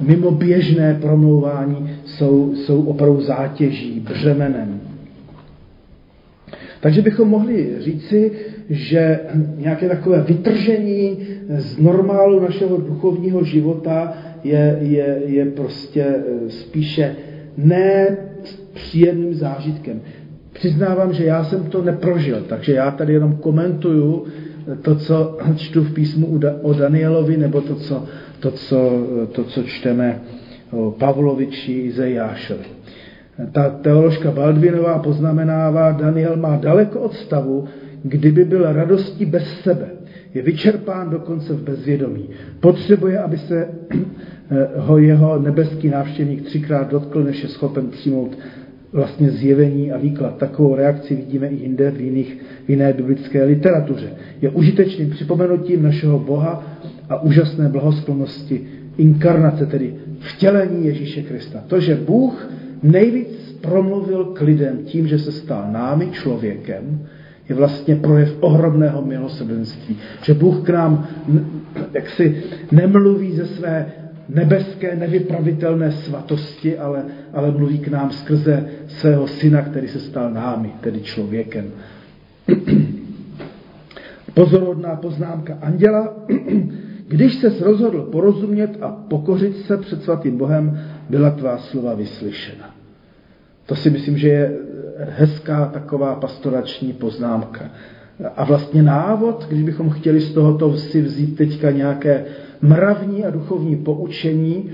mimo 0.00 0.30
běžné 0.30 0.98
promlouvání 1.00 1.90
jsou, 2.04 2.52
jsou 2.54 2.82
opravdu 2.82 3.20
zátěží, 3.20 4.00
břemenem. 4.00 4.80
Takže 6.80 7.02
bychom 7.02 7.28
mohli 7.28 7.76
říci, 7.80 8.32
že 8.70 9.20
nějaké 9.56 9.88
takové 9.88 10.22
vytržení 10.22 11.18
z 11.48 11.78
normálu 11.78 12.40
našeho 12.40 12.76
duchovního 12.76 13.44
života 13.44 14.12
je, 14.44 14.78
je, 14.80 15.20
je 15.26 15.46
prostě 15.46 16.02
eh, 16.02 16.50
spíše 16.50 17.16
ne 17.56 18.16
příjemným 18.74 19.34
zážitkem. 19.34 20.00
Přiznávám, 20.52 21.12
že 21.12 21.24
já 21.24 21.44
jsem 21.44 21.64
to 21.64 21.82
neprožil, 21.82 22.44
takže 22.48 22.72
já 22.72 22.90
tady 22.90 23.12
jenom 23.12 23.36
komentuju 23.36 24.26
to, 24.82 24.94
co 24.94 25.38
čtu 25.56 25.84
v 25.84 25.94
písmu 25.94 26.40
o 26.62 26.72
Danielovi, 26.72 27.36
nebo 27.36 27.60
to, 27.60 27.74
co, 27.74 28.04
to, 28.40 28.50
co, 28.50 29.06
to, 29.32 29.44
co 29.44 29.62
čteme 29.62 30.20
o 30.72 30.90
Pavlovi 30.90 31.46
či 31.46 31.72
Izajášovi. 31.72 32.64
Ta 33.52 33.70
teoložka 33.70 34.30
Baldvinová 34.30 34.98
poznamenává, 34.98 35.92
Daniel 35.92 36.36
má 36.36 36.56
daleko 36.56 37.00
od 37.00 37.14
stavu, 37.14 37.68
kdyby 38.08 38.44
byl 38.44 38.72
radostí 38.72 39.24
bez 39.24 39.60
sebe. 39.60 39.86
Je 40.34 40.42
vyčerpán 40.42 41.10
dokonce 41.10 41.54
v 41.54 41.62
bezvědomí. 41.62 42.28
Potřebuje, 42.60 43.18
aby 43.18 43.38
se 43.38 43.68
ho 44.76 44.98
jeho 44.98 45.38
nebeský 45.38 45.88
návštěvník 45.88 46.42
třikrát 46.42 46.90
dotkl, 46.90 47.24
než 47.24 47.42
je 47.42 47.48
schopen 47.48 47.88
přijmout 47.88 48.38
vlastně 48.92 49.30
zjevení 49.30 49.92
a 49.92 49.98
výklad. 49.98 50.36
Takovou 50.36 50.74
reakci 50.74 51.14
vidíme 51.14 51.46
i 51.46 51.54
jinde 51.54 51.90
v, 51.90 52.00
jiných, 52.00 52.38
v 52.66 52.70
jiné 52.70 52.92
biblické 52.92 53.44
literatuře. 53.44 54.10
Je 54.42 54.50
užitečným 54.50 55.10
připomenutím 55.10 55.82
našeho 55.82 56.18
Boha 56.18 56.78
a 57.08 57.22
úžasné 57.22 57.68
blahosklonosti 57.68 58.66
inkarnace, 58.96 59.66
tedy 59.66 59.94
vtělení 60.18 60.86
Ježíše 60.86 61.22
Krista. 61.22 61.64
To, 61.66 61.80
že 61.80 61.94
Bůh 61.94 62.50
nejvíc 62.82 63.58
promluvil 63.60 64.24
k 64.24 64.40
lidem 64.40 64.78
tím, 64.84 65.06
že 65.06 65.18
se 65.18 65.32
stal 65.32 65.72
námi 65.72 66.10
člověkem, 66.10 67.06
je 67.48 67.54
vlastně 67.54 67.96
projev 67.96 68.36
ohromného 68.40 69.02
milosrdenství. 69.02 69.96
Že 70.22 70.34
Bůh 70.34 70.66
k 70.66 70.68
nám 70.68 71.08
jaksi 71.92 72.42
nemluví 72.72 73.32
ze 73.36 73.46
své 73.46 73.86
nebeské, 74.28 74.96
nevypravitelné 74.96 75.92
svatosti, 75.92 76.78
ale, 76.78 77.02
ale 77.32 77.50
mluví 77.50 77.78
k 77.78 77.88
nám 77.88 78.10
skrze 78.10 78.68
svého 78.88 79.26
syna, 79.26 79.62
který 79.62 79.88
se 79.88 80.00
stal 80.00 80.30
námi, 80.30 80.72
tedy 80.80 81.00
člověkem. 81.00 81.70
Pozorodná 84.34 84.96
poznámka 84.96 85.58
anděla. 85.60 86.14
Když 87.08 87.34
se 87.34 87.52
rozhodl 87.60 88.02
porozumět 88.02 88.78
a 88.80 88.88
pokořit 88.88 89.56
se 89.56 89.76
před 89.76 90.02
svatým 90.02 90.38
Bohem, 90.38 90.80
byla 91.10 91.30
tvá 91.30 91.58
slova 91.58 91.94
vyslyšena. 91.94 92.74
To 93.66 93.74
si 93.74 93.90
myslím, 93.90 94.18
že 94.18 94.28
je 94.28 94.58
hezká 94.98 95.66
taková 95.66 96.14
pastorační 96.14 96.92
poznámka. 96.92 97.70
A 98.36 98.44
vlastně 98.44 98.82
návod, 98.82 99.46
když 99.48 99.62
bychom 99.62 99.90
chtěli 99.90 100.20
z 100.20 100.32
tohoto 100.32 100.76
si 100.76 101.02
vzít 101.02 101.36
teďka 101.36 101.70
nějaké 101.70 102.24
mravní 102.62 103.24
a 103.24 103.30
duchovní 103.30 103.76
poučení, 103.76 104.70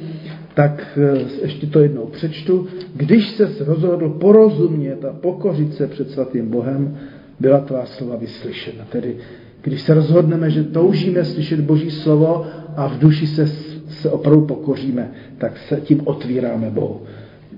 tak 0.55 0.99
eh, 1.03 1.19
ještě 1.43 1.67
to 1.67 1.81
jednou 1.81 2.07
přečtu. 2.07 2.67
Když 2.95 3.31
se 3.31 3.49
rozhodl 3.61 4.09
porozumět 4.09 5.05
a 5.05 5.13
pokořit 5.13 5.75
se 5.75 5.87
před 5.87 6.11
svatým 6.11 6.51
Bohem, 6.51 6.97
byla 7.41 7.61
tvá 7.61 7.87
slova 7.87 8.17
vyslyšena. 8.17 8.85
Tedy 8.91 9.17
když 9.63 9.83
se 9.83 9.95
rozhodneme, 9.95 10.51
že 10.51 10.65
toužíme 10.65 11.25
slyšet 11.25 11.61
Boží 11.61 11.91
slovo 11.91 12.47
a 12.77 12.89
v 12.89 12.99
duši 12.99 13.27
se, 13.27 13.47
se 13.89 14.11
opravdu 14.11 14.47
pokoříme, 14.47 15.11
tak 15.39 15.59
se 15.59 15.81
tím 15.81 16.01
otvíráme 16.05 16.71
Bohu. 16.71 17.03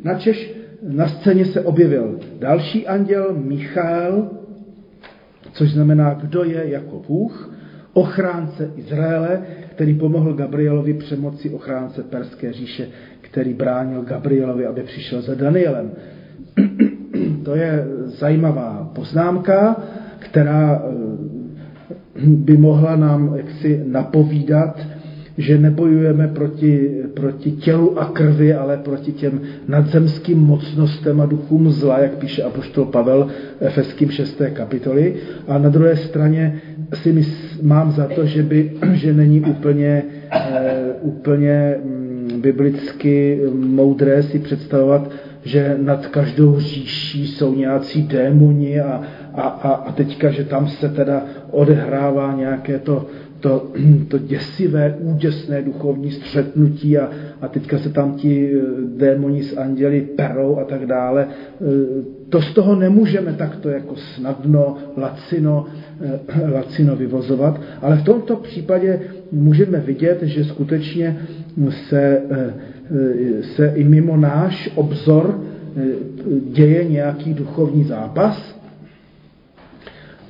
Načež 0.05 0.64
na 0.89 1.09
scéně 1.09 1.45
se 1.45 1.61
objevil 1.61 2.19
další 2.39 2.87
anděl, 2.87 3.35
Michal, 3.35 4.31
což 5.53 5.73
znamená, 5.73 6.15
kdo 6.15 6.45
je 6.45 6.69
jako 6.71 7.03
Bůh, 7.09 7.55
ochránce 7.93 8.71
Izraele, 8.77 9.43
který 9.71 9.95
pomohl 9.95 10.35
Gabrielovi 10.35 10.95
přemoci 10.95 11.51
ochránce 11.51 12.03
Perské 12.03 12.53
říše, 12.53 12.89
který 13.21 13.55
bránil 13.55 14.03
Gabrielovi, 14.03 14.67
aby 14.67 14.83
přišel 14.83 15.23
za 15.23 15.35
Danielem. 15.35 15.91
to 17.45 17.55
je 17.55 17.87
zajímavá 18.05 18.91
poznámka, 18.95 19.77
která 20.19 20.83
eh, 20.85 22.27
by 22.27 22.57
mohla 22.57 22.97
nám 22.97 23.35
jaksi 23.37 23.83
napovídat, 23.87 24.81
že 25.39 25.59
nebojujeme 25.59 26.29
proti, 26.29 26.91
proti 27.15 27.51
tělu 27.53 28.01
a 28.01 28.05
krvi, 28.05 28.55
ale 28.55 28.77
proti 28.77 29.13
těm 29.13 29.41
nadzemským 29.69 30.39
mocnostem 30.39 31.21
a 31.21 31.27
duchům 31.27 31.73
zla, 31.73 31.99
jak 31.99 32.15
píše 32.15 32.43
apoštol 32.43 32.85
Pavel 32.85 33.29
Efeským 33.61 34.11
6. 34.11 34.43
kapitoly. 34.53 35.15
A 35.49 35.59
na 35.59 35.69
druhé 35.69 35.97
straně 35.97 36.61
si 36.95 37.13
mys, 37.13 37.61
mám 37.63 37.93
za 37.93 38.07
to, 38.07 38.27
že, 38.27 38.43
by, 38.43 38.73
že 38.93 39.13
není 39.13 39.41
úplně, 39.41 40.03
e, 40.31 40.83
úplně 41.01 41.75
mm, 41.85 42.41
biblicky 42.41 43.41
moudré 43.55 44.23
si 44.23 44.39
představovat, 44.39 45.11
že 45.45 45.77
nad 45.83 46.07
každou 46.07 46.59
říší 46.61 47.27
jsou 47.27 47.55
nějací 47.55 48.03
démoni 48.03 48.81
a, 48.81 49.03
a, 49.35 49.43
a, 49.43 49.71
a 49.73 49.93
teďka, 49.93 50.31
že 50.31 50.45
tam 50.45 50.69
se 50.69 50.89
teda 50.89 51.23
odehrává 51.51 52.35
nějaké 52.37 52.79
to, 52.79 53.07
to, 53.45 53.71
to 54.09 54.19
děsivé, 54.19 54.97
úděsné 55.01 55.63
duchovní 55.63 56.11
střetnutí 56.11 56.99
a, 56.99 57.11
a 57.41 57.49
teďka 57.49 57.79
se 57.79 57.91
tam 57.91 58.15
ti 58.15 58.53
eh, 58.55 58.61
démoni 58.97 59.43
s 59.43 59.57
anděli 59.57 60.01
perou 60.01 60.57
a 60.57 60.65
tak 60.65 60.87
dále. 60.87 61.29
Eh, 61.29 61.65
to 62.29 62.43
z 62.43 62.55
toho 62.55 62.75
nemůžeme 62.75 63.33
takto 63.33 63.69
jako 63.69 63.97
snadno, 63.97 64.77
lacino, 64.97 65.67
eh, 66.01 66.51
lacino 66.55 66.97
vyvozovat, 66.97 67.61
ale 67.83 67.97
v 67.97 68.05
tomto 68.05 68.37
případě 68.37 69.01
můžeme 69.33 69.81
vidět, 69.81 70.23
že 70.23 70.45
skutečně 70.45 71.19
se, 71.89 72.23
se 73.57 73.73
i 73.75 73.85
mimo 73.85 74.17
náš 74.17 74.71
obzor 74.75 75.41
děje 76.53 76.85
nějaký 76.85 77.35
duchovní 77.35 77.85
zápas, 77.85 78.64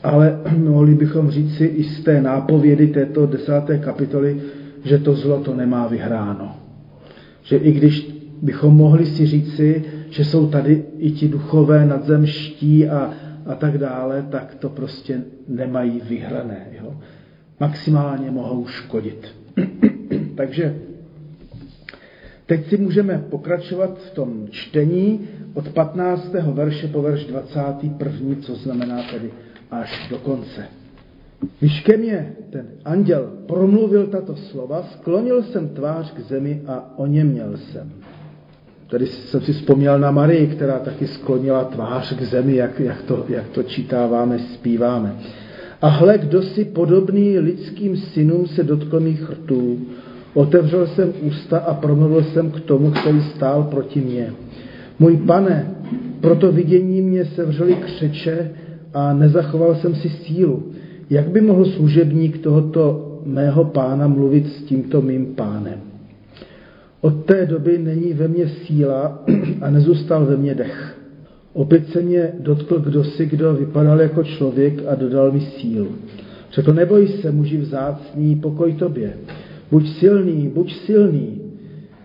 ale 0.04 0.40
mohli 0.58 0.94
bychom 0.94 1.30
říct 1.30 1.56
si 1.56 1.64
i 1.64 1.84
z 1.84 2.04
té 2.04 2.20
nápovědy 2.20 2.86
této 2.86 3.26
desáté 3.26 3.78
kapitoly, 3.78 4.40
že 4.84 4.98
to 4.98 5.14
zlo 5.14 5.40
to 5.40 5.54
nemá 5.54 5.86
vyhráno. 5.86 6.56
Že 7.42 7.56
i 7.56 7.72
když 7.72 8.14
bychom 8.42 8.76
mohli 8.76 9.06
si 9.06 9.26
říci, 9.26 9.84
že 10.10 10.24
jsou 10.24 10.48
tady 10.48 10.84
i 10.98 11.10
ti 11.10 11.28
duchové 11.28 11.86
nadzemští 11.86 12.88
a, 12.88 13.12
a 13.46 13.54
tak 13.54 13.78
dále, 13.78 14.26
tak 14.30 14.54
to 14.54 14.68
prostě 14.68 15.20
nemají 15.48 16.02
vyhrané. 16.08 16.66
Jo? 16.82 16.94
Maximálně 17.60 18.30
mohou 18.30 18.66
škodit. 18.66 19.28
Takže 20.34 20.74
teď 22.46 22.68
si 22.68 22.76
můžeme 22.76 23.24
pokračovat 23.30 23.98
v 23.98 24.10
tom 24.10 24.46
čtení 24.50 25.20
od 25.54 25.68
15. 25.68 26.34
verše 26.52 26.88
po 26.88 27.02
verš 27.02 27.24
21., 27.24 28.36
co 28.40 28.54
znamená 28.54 29.02
tedy 29.10 29.30
až 29.80 30.08
do 30.10 30.18
konce. 30.18 30.64
Když 31.60 31.80
ke 31.80 31.96
mně 31.96 32.32
ten 32.50 32.66
anděl 32.84 33.30
promluvil 33.46 34.06
tato 34.06 34.37
slova, 34.37 34.82
sklonil 34.82 35.42
jsem 35.42 35.68
tvář 35.68 36.12
k 36.12 36.20
zemi 36.20 36.62
a 36.66 36.92
oněměl 36.96 37.56
jsem. 37.56 37.92
Tady 38.90 39.06
jsem 39.06 39.40
si 39.40 39.52
vzpomněl 39.52 39.98
na 39.98 40.10
Marii, 40.10 40.46
která 40.46 40.78
taky 40.78 41.06
sklonila 41.06 41.64
tvář 41.64 42.16
k 42.16 42.22
zemi, 42.22 42.56
jak, 42.56 42.80
jak, 42.80 43.02
to, 43.02 43.24
jak 43.28 43.48
to 43.48 43.62
čítáváme, 43.62 44.38
zpíváme. 44.38 45.16
A 45.82 45.88
hle, 45.88 46.18
kdo 46.18 46.42
si 46.42 46.64
podobný 46.64 47.38
lidským 47.38 47.96
synům 47.96 48.46
se 48.46 48.62
dotkl 48.62 49.00
mých 49.00 49.30
rtů. 49.30 49.78
Otevřel 50.34 50.87
jsem 50.87 51.12
ústa 51.20 51.58
a 51.58 51.74
promluvil 51.74 52.22
jsem 52.22 52.50
k 52.50 52.60
tomu, 52.60 52.90
který 52.90 53.20
stál 53.20 53.62
proti 53.62 54.00
mně. 54.00 54.32
Můj 54.98 55.16
pane, 55.16 55.74
proto 56.20 56.52
vidění 56.52 57.00
mě 57.00 57.24
sevřeli 57.24 57.74
křeče 57.74 58.50
a 58.94 59.12
nezachoval 59.12 59.74
jsem 59.74 59.94
si 59.94 60.09
sílu. 60.09 60.62
Jak 61.11 61.28
by 61.28 61.40
mohl 61.40 61.64
služebník 61.64 62.38
tohoto 62.38 63.11
mého 63.24 63.64
pána 63.64 64.09
mluvit 64.09 64.46
s 64.46 64.62
tímto 64.62 65.02
mým 65.02 65.26
pánem? 65.26 65.80
Od 67.00 67.24
té 67.24 67.46
doby 67.46 67.78
není 67.78 68.12
ve 68.12 68.28
mně 68.28 68.48
síla 68.48 69.24
a 69.61 69.70
nezůstal 69.70 70.26
ve 70.26 70.37
mně 70.37 70.54
dech. 70.54 70.98
Opět 71.52 71.88
se 71.88 72.02
mě 72.02 72.33
dotkl 72.40 72.80
kdosi, 72.80 73.26
kdo 73.26 73.54
vypadal 73.54 74.00
jako 74.00 74.22
člověk 74.22 74.83
a 74.88 74.94
dodal 74.94 75.33
mi 75.33 75.40
sílu. 75.40 75.88
Řekl, 76.52 76.72
neboj 76.72 77.09
se, 77.09 77.33
muži 77.33 77.57
vzácný, 77.57 78.37
pokoj 78.37 78.72
tobě. 78.72 79.12
Buď 79.70 79.88
silný, 79.88 80.50
buď 80.54 80.74
silný. 80.74 81.40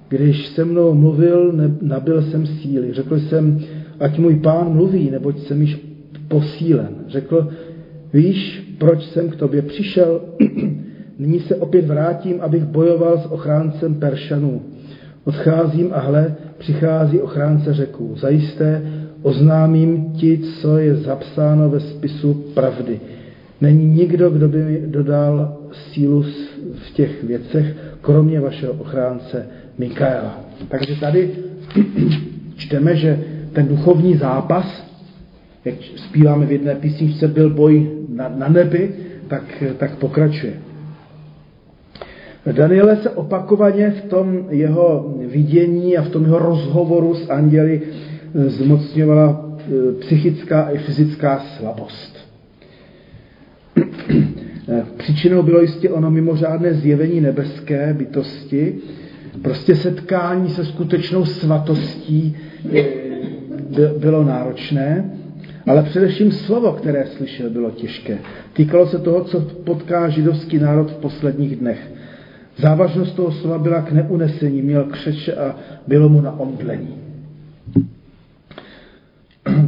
Když 0.09 0.47
se 0.47 0.65
mnou 0.65 0.93
mluvil, 0.93 1.53
nabil 1.81 2.21
jsem 2.21 2.47
síly. 2.47 2.93
Řekl 2.93 3.19
jsem, 3.19 3.59
ať 3.99 4.17
můj 4.17 4.35
pán 4.35 4.73
mluví, 4.73 5.11
neboť 5.11 5.39
jsem 5.39 5.61
již 5.61 5.88
posílen. 6.29 6.89
Řekl, 7.07 7.47
víš, 8.13 8.73
proč 8.77 9.05
jsem 9.05 9.29
k 9.29 9.35
tobě 9.35 9.61
přišel? 9.61 10.21
Nyní 11.19 11.39
se 11.39 11.55
opět 11.55 11.85
vrátím, 11.85 12.41
abych 12.41 12.63
bojoval 12.63 13.17
s 13.17 13.31
ochráncem 13.31 13.95
Peršanů. 13.95 14.61
Odcházím 15.23 15.89
a 15.93 15.99
hle, 15.99 16.35
přichází 16.57 17.19
ochránce 17.19 17.73
řeků. 17.73 18.15
Zajisté 18.17 18.81
oznámím 19.21 20.13
ti, 20.13 20.37
co 20.37 20.77
je 20.77 20.95
zapsáno 20.95 21.69
ve 21.69 21.79
spisu 21.79 22.33
pravdy. 22.33 22.99
Není 23.61 23.85
nikdo, 23.85 24.29
kdo 24.29 24.47
by 24.47 24.63
mi 24.63 24.81
dodal 24.85 25.57
sílu 25.71 26.21
v 26.75 26.93
těch 26.93 27.23
věcech, 27.23 27.75
kromě 28.01 28.39
vašeho 28.39 28.73
ochránce 28.73 29.47
Mikaela. 29.77 30.39
Takže 30.67 30.95
tady 30.99 31.29
čteme, 32.57 32.95
že 32.95 33.19
ten 33.53 33.67
duchovní 33.67 34.15
zápas, 34.17 34.88
jak 35.65 35.75
zpíváme 35.95 36.45
v 36.45 36.51
jedné 36.51 36.75
písničce, 36.75 37.27
byl 37.27 37.49
boj 37.49 37.91
na, 38.09 38.29
na 38.29 38.47
nebi, 38.47 38.91
tak, 39.27 39.63
tak 39.77 39.95
pokračuje. 39.95 40.53
Daniele 42.51 42.95
se 42.95 43.09
opakovaně 43.09 43.91
v 43.91 44.01
tom 44.01 44.45
jeho 44.49 45.15
vidění 45.25 45.97
a 45.97 46.01
v 46.01 46.09
tom 46.09 46.23
jeho 46.23 46.39
rozhovoru 46.39 47.15
s 47.15 47.29
anděli 47.29 47.81
eh, 47.81 48.49
zmocňovala 48.49 49.45
eh, 49.59 49.91
psychická 49.99 50.69
i 50.69 50.77
fyzická 50.77 51.39
slabost. 51.39 52.17
Eh, 54.71 54.85
příčinou 54.97 55.43
bylo 55.43 55.61
jistě 55.61 55.89
ono 55.89 56.11
mimořádné 56.11 56.73
zjevení 56.73 57.21
nebeské 57.21 57.93
bytosti, 57.93 58.75
prostě 59.41 59.75
setkání 59.75 60.49
se 60.49 60.65
skutečnou 60.65 61.25
svatostí 61.25 62.37
bylo 63.97 64.23
náročné, 64.23 65.11
ale 65.67 65.83
především 65.83 66.31
slovo, 66.31 66.71
které 66.71 67.05
slyšel, 67.05 67.49
bylo 67.49 67.71
těžké. 67.71 68.17
Týkalo 68.53 68.87
se 68.87 68.99
toho, 68.99 69.23
co 69.23 69.41
potká 69.41 70.09
židovský 70.09 70.57
národ 70.57 70.91
v 70.91 70.95
posledních 70.95 71.55
dnech. 71.55 71.91
Závažnost 72.57 73.15
toho 73.15 73.31
slova 73.31 73.57
byla 73.57 73.81
k 73.81 73.91
neunesení, 73.91 74.61
měl 74.61 74.83
křeče 74.83 75.35
a 75.35 75.55
bylo 75.87 76.09
mu 76.09 76.21
na 76.21 76.39
omdlení. 76.39 76.95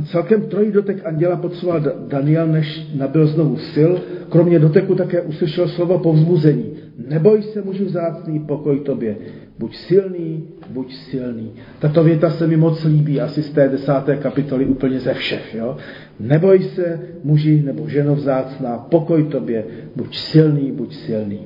Celkem 0.06 0.42
trojí 0.42 0.72
dotek 0.72 1.06
anděla 1.06 1.36
potřeboval 1.36 1.82
Daniel, 2.08 2.48
než 2.48 2.88
nabil 2.96 3.28
znovu 3.28 3.58
sil. 3.74 3.92
Kromě 4.30 4.60
doteku 4.60 4.96
také 4.96 5.22
uslyšel 5.22 5.68
slovo 5.68 6.00
povzbuzení. 6.00 6.66
Neboj 7.08 7.42
se, 7.42 7.62
muži 7.62 7.84
vzácný, 7.84 8.40
pokoj 8.40 8.80
tobě. 8.80 9.16
Buď 9.62 9.76
silný, 9.76 10.44
buď 10.70 10.94
silný. 10.94 11.52
Tato 11.80 12.04
věta 12.04 12.30
se 12.30 12.48
mi 12.48 12.58
moc 12.58 12.84
líbí, 12.84 13.22
asi 13.22 13.44
z 13.44 13.50
té 13.50 13.70
desáté 13.70 14.18
kapitoly 14.18 14.66
úplně 14.66 15.00
ze 15.00 15.14
všech. 15.14 15.56
Jo? 15.56 15.78
Neboj 16.20 16.60
se, 16.64 17.00
muži 17.24 17.62
nebo 17.66 17.88
ženo 17.90 18.16
vzácná, 18.16 18.78
pokoj 18.78 19.24
tobě, 19.24 19.64
buď 19.96 20.18
silný, 20.18 20.72
buď 20.72 20.96
silný. 20.96 21.40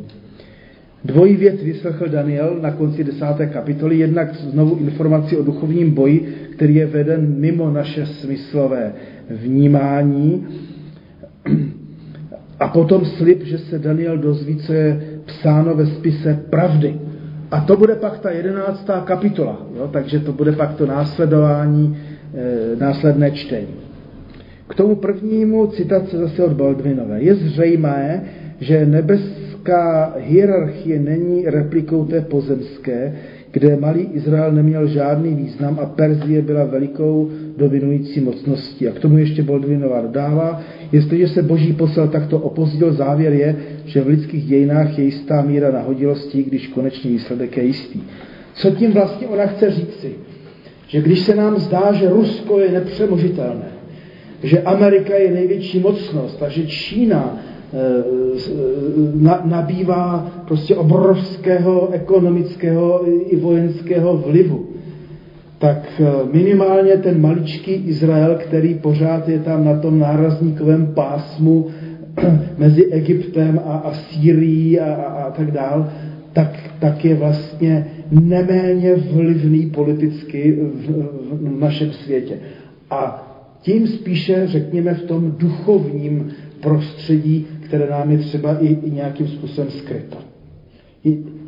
Dvojí 1.03 1.35
věc 1.35 1.63
vyslechl 1.63 2.07
Daniel 2.07 2.57
na 2.61 2.71
konci 2.71 3.03
desáté 3.03 3.47
kapitoly, 3.47 3.97
jednak 3.97 4.35
znovu 4.35 4.75
informaci 4.75 5.37
o 5.37 5.43
duchovním 5.43 5.91
boji, 5.91 6.35
který 6.51 6.75
je 6.75 6.85
veden 6.85 7.35
mimo 7.37 7.71
naše 7.71 8.05
smyslové 8.05 8.93
vnímání, 9.29 10.47
a 12.59 12.67
potom 12.67 13.05
slib, 13.05 13.43
že 13.43 13.57
se 13.57 13.79
Daniel 13.79 14.17
dozví, 14.17 14.55
co 14.55 14.73
je 14.73 15.01
psáno 15.25 15.75
ve 15.75 15.85
spise 15.85 16.43
pravdy. 16.49 16.99
A 17.55 17.61
to 17.61 17.77
bude 17.77 17.95
pak 17.95 18.19
ta 18.19 18.31
jedenáctá 18.31 19.01
kapitola, 19.01 19.61
jo? 19.75 19.89
takže 19.93 20.19
to 20.19 20.31
bude 20.31 20.51
pak 20.51 20.73
to 20.73 20.85
následování, 20.85 21.97
e, 22.33 22.75
následné 22.75 23.31
čtení. 23.31 23.75
K 24.67 24.75
tomu 24.75 24.95
prvnímu 24.95 25.67
citace 25.67 26.17
zase 26.17 26.43
od 26.43 26.53
Baldwinové. 26.53 27.21
Je 27.21 27.35
zřejmé, 27.35 28.23
že 28.59 28.85
nebeská 28.85 30.13
hierarchie 30.19 30.99
není 30.99 31.45
replikou 31.45 32.05
té 32.05 32.21
pozemské, 32.21 33.15
kde 33.51 33.77
malý 33.77 34.01
Izrael 34.01 34.51
neměl 34.51 34.87
žádný 34.87 35.35
význam 35.35 35.79
a 35.81 35.85
Perzie 35.85 36.41
byla 36.41 36.65
velikou 36.65 37.29
dominující 37.57 38.21
mocností. 38.21 38.87
A 38.87 38.91
k 38.91 38.99
tomu 38.99 39.17
ještě 39.17 39.43
Baldwinová 39.43 40.01
dodává, 40.01 40.61
jestliže 40.95 41.27
se 41.27 41.43
boží 41.43 41.73
posel 41.73 42.07
takto 42.07 42.39
opozdil, 42.39 42.93
závěr 42.93 43.33
je, 43.33 43.55
že 43.85 44.01
v 44.01 44.07
lidských 44.07 44.45
dějinách 44.45 44.97
je 44.99 45.05
jistá 45.05 45.41
míra 45.41 45.71
nahodilostí, 45.71 46.43
když 46.43 46.67
konečný 46.67 47.11
výsledek 47.11 47.57
je 47.57 47.63
jistý. 47.63 47.99
Co 48.53 48.71
tím 48.71 48.91
vlastně 48.91 49.27
ona 49.27 49.45
chce 49.45 49.71
říci? 49.71 50.15
Že 50.87 51.01
když 51.01 51.19
se 51.19 51.35
nám 51.35 51.59
zdá, 51.59 51.93
že 51.93 52.09
Rusko 52.09 52.59
je 52.59 52.71
nepřemožitelné, 52.71 53.71
že 54.43 54.61
Amerika 54.61 55.15
je 55.15 55.31
největší 55.31 55.79
mocnost 55.79 56.43
a 56.43 56.49
že 56.49 56.67
Čína 56.67 57.37
eh, 57.73 58.03
nabývá 59.45 60.31
prostě 60.47 60.75
obrovského 60.75 61.89
ekonomického 61.91 63.01
i 63.29 63.35
vojenského 63.35 64.17
vlivu, 64.17 64.74
tak 65.57 66.01
eh, 66.01 66.05
minimálně 66.33 66.97
ten 66.97 67.21
maličký 67.21 67.71
Izrael, 67.71 68.35
který 68.35 68.73
pořád 68.73 69.29
je 69.29 69.39
tam 69.39 69.65
na 69.65 69.79
tom 69.79 69.99
nárazníkovém 69.99 70.87
pásmu 70.87 71.67
mezi 72.57 72.85
Egyptem 72.91 73.61
a, 73.65 73.73
a 73.77 73.93
Sýrií 73.93 74.79
a, 74.79 74.95
a, 74.95 75.23
a 75.23 75.31
tak 75.31 75.51
dál, 75.51 75.91
tak, 76.33 76.59
tak 76.79 77.05
je 77.05 77.15
vlastně 77.15 77.87
neméně 78.11 78.95
vlivný 78.95 79.65
politicky 79.65 80.51
v, 80.73 80.91
v, 81.31 81.59
našem 81.59 81.91
světě. 81.91 82.39
A 82.89 83.21
tím 83.61 83.87
spíše, 83.87 84.47
řekněme, 84.47 84.93
v 84.93 85.03
tom 85.03 85.35
duchovním 85.37 86.27
prostředí, 86.59 87.47
které 87.61 87.89
nám 87.89 88.11
je 88.11 88.17
třeba 88.17 88.57
i, 88.59 88.67
i 88.67 88.91
nějakým 88.91 89.27
způsobem 89.27 89.71
skryto. 89.71 90.17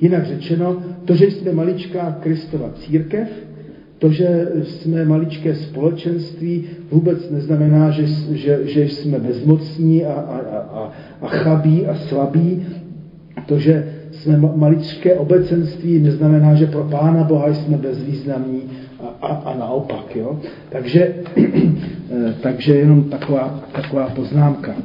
Jinak 0.02 0.26
řečeno, 0.26 0.78
to, 1.06 1.16
že 1.16 1.26
jsme 1.26 1.52
maličká 1.52 2.18
Kristova 2.22 2.70
církev, 2.70 3.47
to, 4.00 4.12
že 4.12 4.48
jsme 4.64 5.06
maličké 5.06 5.56
společenství, 5.56 6.66
vůbec 6.92 7.30
neznamená, 7.32 7.92
že, 7.92 8.08
že, 8.34 8.60
že 8.64 8.82
jsme 8.82 9.20
bezmocní 9.20 10.06
a, 10.06 10.14
a, 10.14 10.38
a, 10.58 10.92
a 11.22 11.28
chabí 11.28 11.88
a 11.88 11.96
slabí. 11.96 12.66
To, 13.46 13.60
že 13.60 13.94
jsme 14.12 14.38
maličké 14.56 15.16
obecenství, 15.16 16.00
neznamená, 16.00 16.56
že 16.56 16.66
pro 16.66 16.84
Pána 16.84 17.24
Boha 17.24 17.54
jsme 17.54 17.78
bezvýznamní 17.78 18.62
a, 19.00 19.28
a, 19.28 19.34
a 19.36 19.58
naopak. 19.58 20.16
Jo? 20.16 20.40
Takže, 20.70 21.14
takže 22.42 22.76
jenom 22.76 23.04
taková, 23.04 23.64
taková 23.72 24.10
poznámka. 24.10 24.76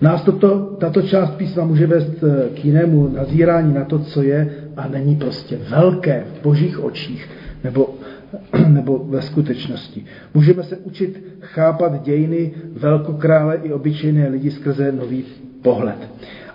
Nás 0.00 0.22
toto, 0.22 0.76
tato 0.78 1.02
část 1.02 1.30
písma 1.30 1.64
může 1.64 1.86
vést 1.86 2.24
k 2.54 2.64
jinému 2.64 3.08
nazírání 3.08 3.74
na 3.74 3.84
to, 3.84 3.98
co 3.98 4.22
je 4.22 4.50
a 4.76 4.88
není 4.88 5.16
prostě 5.16 5.58
velké 5.68 6.24
v 6.40 6.42
božích 6.42 6.84
očích 6.84 7.28
nebo, 7.64 7.94
nebo 8.68 8.98
ve 9.08 9.22
skutečnosti. 9.22 10.04
Můžeme 10.34 10.62
se 10.62 10.76
učit 10.76 11.24
chápat 11.40 12.02
dějiny 12.02 12.52
velkokrále 12.72 13.56
i 13.62 13.72
obyčejné 13.72 14.28
lidi 14.28 14.50
skrze 14.50 14.92
nový 14.92 15.24
pohled. 15.62 16.08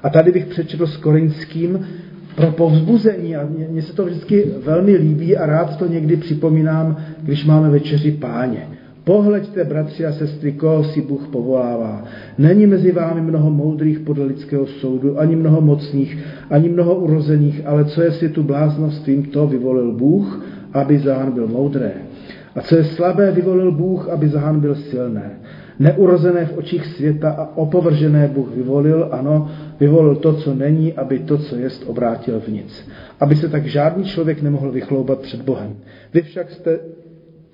A 0.04 0.10
tady 0.10 0.32
bych 0.32 0.46
přečetl 0.46 0.88
s 0.88 0.98
Korinským 0.98 1.88
pro 2.36 2.52
povzbuzení 2.52 3.36
a 3.36 3.48
mně 3.70 3.82
se 3.82 3.94
to 3.94 4.06
vždycky 4.06 4.52
velmi 4.64 4.96
líbí 4.96 5.38
a 5.38 5.46
rád 5.46 5.78
to 5.78 5.88
někdy 5.88 6.18
připomínám, 6.18 6.98
když 7.22 7.46
máme 7.46 7.70
večeři 7.70 8.12
páně. 8.12 8.68
Pohleďte, 9.10 9.64
bratři 9.64 10.06
a 10.06 10.12
sestry, 10.12 10.52
koho 10.52 10.84
si 10.84 11.02
Bůh 11.02 11.28
povolává. 11.28 12.04
Není 12.38 12.68
mezi 12.68 12.92
vámi 12.92 13.22
mnoho 13.22 13.50
moudrých 13.50 14.00
podle 14.00 14.26
lidského 14.26 14.68
soudu, 14.68 15.20
ani 15.20 15.36
mnoho 15.36 15.62
mocných, 15.62 16.18
ani 16.50 16.70
mnoho 16.70 16.96
urozených, 16.96 17.62
ale 17.66 17.86
co 17.86 18.02
je 18.02 18.30
tu 18.30 18.44
bláznovstvím, 18.44 19.24
to 19.24 19.48
vyvolil 19.48 19.92
Bůh, 19.92 20.46
aby 20.74 21.00
zahanbil 21.00 21.48
moudré. 21.48 21.92
A 22.56 22.62
co 22.62 22.76
je 22.76 22.84
slabé, 22.84 23.32
vyvolil 23.32 23.72
Bůh, 23.72 24.10
aby 24.10 24.30
zahanbil 24.30 24.76
silné. 24.76 25.32
Neurozené 25.80 26.46
v 26.46 26.58
očích 26.58 26.86
světa 26.86 27.32
a 27.32 27.58
opovržené 27.58 28.28
Bůh 28.34 28.56
vyvolil, 28.56 29.10
ano, 29.12 29.50
vyvolil 29.80 30.16
to, 30.16 30.34
co 30.34 30.54
není, 30.54 30.94
aby 30.94 31.20
to, 31.20 31.38
co 31.38 31.56
jest, 31.56 31.84
obrátil 31.88 32.40
v 32.40 32.48
nic. 32.48 32.88
Aby 33.20 33.36
se 33.36 33.50
tak 33.50 33.66
žádný 33.66 34.04
člověk 34.04 34.42
nemohl 34.42 34.72
vychloubat 34.72 35.20
před 35.20 35.42
Bohem. 35.42 35.76
Vy 36.14 36.22
však 36.22 36.52
jste 36.52 36.80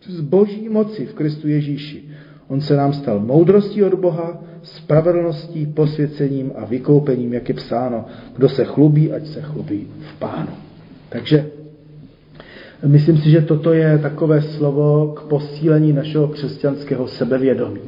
z 0.08 0.22
boží 0.22 0.70
moci 0.70 1.06
v 1.06 1.14
Kristu 1.14 1.48
Ježíši. 1.48 2.04
On 2.48 2.62
se 2.62 2.76
nám 2.76 2.94
stal 2.94 3.20
moudrostí 3.20 3.84
od 3.84 3.94
Boha, 3.94 4.44
spravedlností, 4.64 5.66
posvěcením 5.66 6.52
a 6.56 6.66
vykoupením, 6.66 7.34
jak 7.34 7.50
je 7.50 7.56
psáno. 7.56 8.06
Kdo 8.36 8.50
se 8.50 8.66
chlubí, 8.66 9.12
ať 9.12 9.28
se 9.28 9.42
chlubí 9.42 9.88
v 10.00 10.20
pánu. 10.20 10.52
Takže 11.10 11.46
myslím 12.86 13.18
si, 13.18 13.30
že 13.30 13.42
toto 13.42 13.74
je 13.74 13.98
takové 13.98 14.42
slovo 14.42 15.14
k 15.16 15.22
posílení 15.22 15.94
našeho 15.94 16.28
křesťanského 16.28 17.08
sebevědomí. 17.08 17.80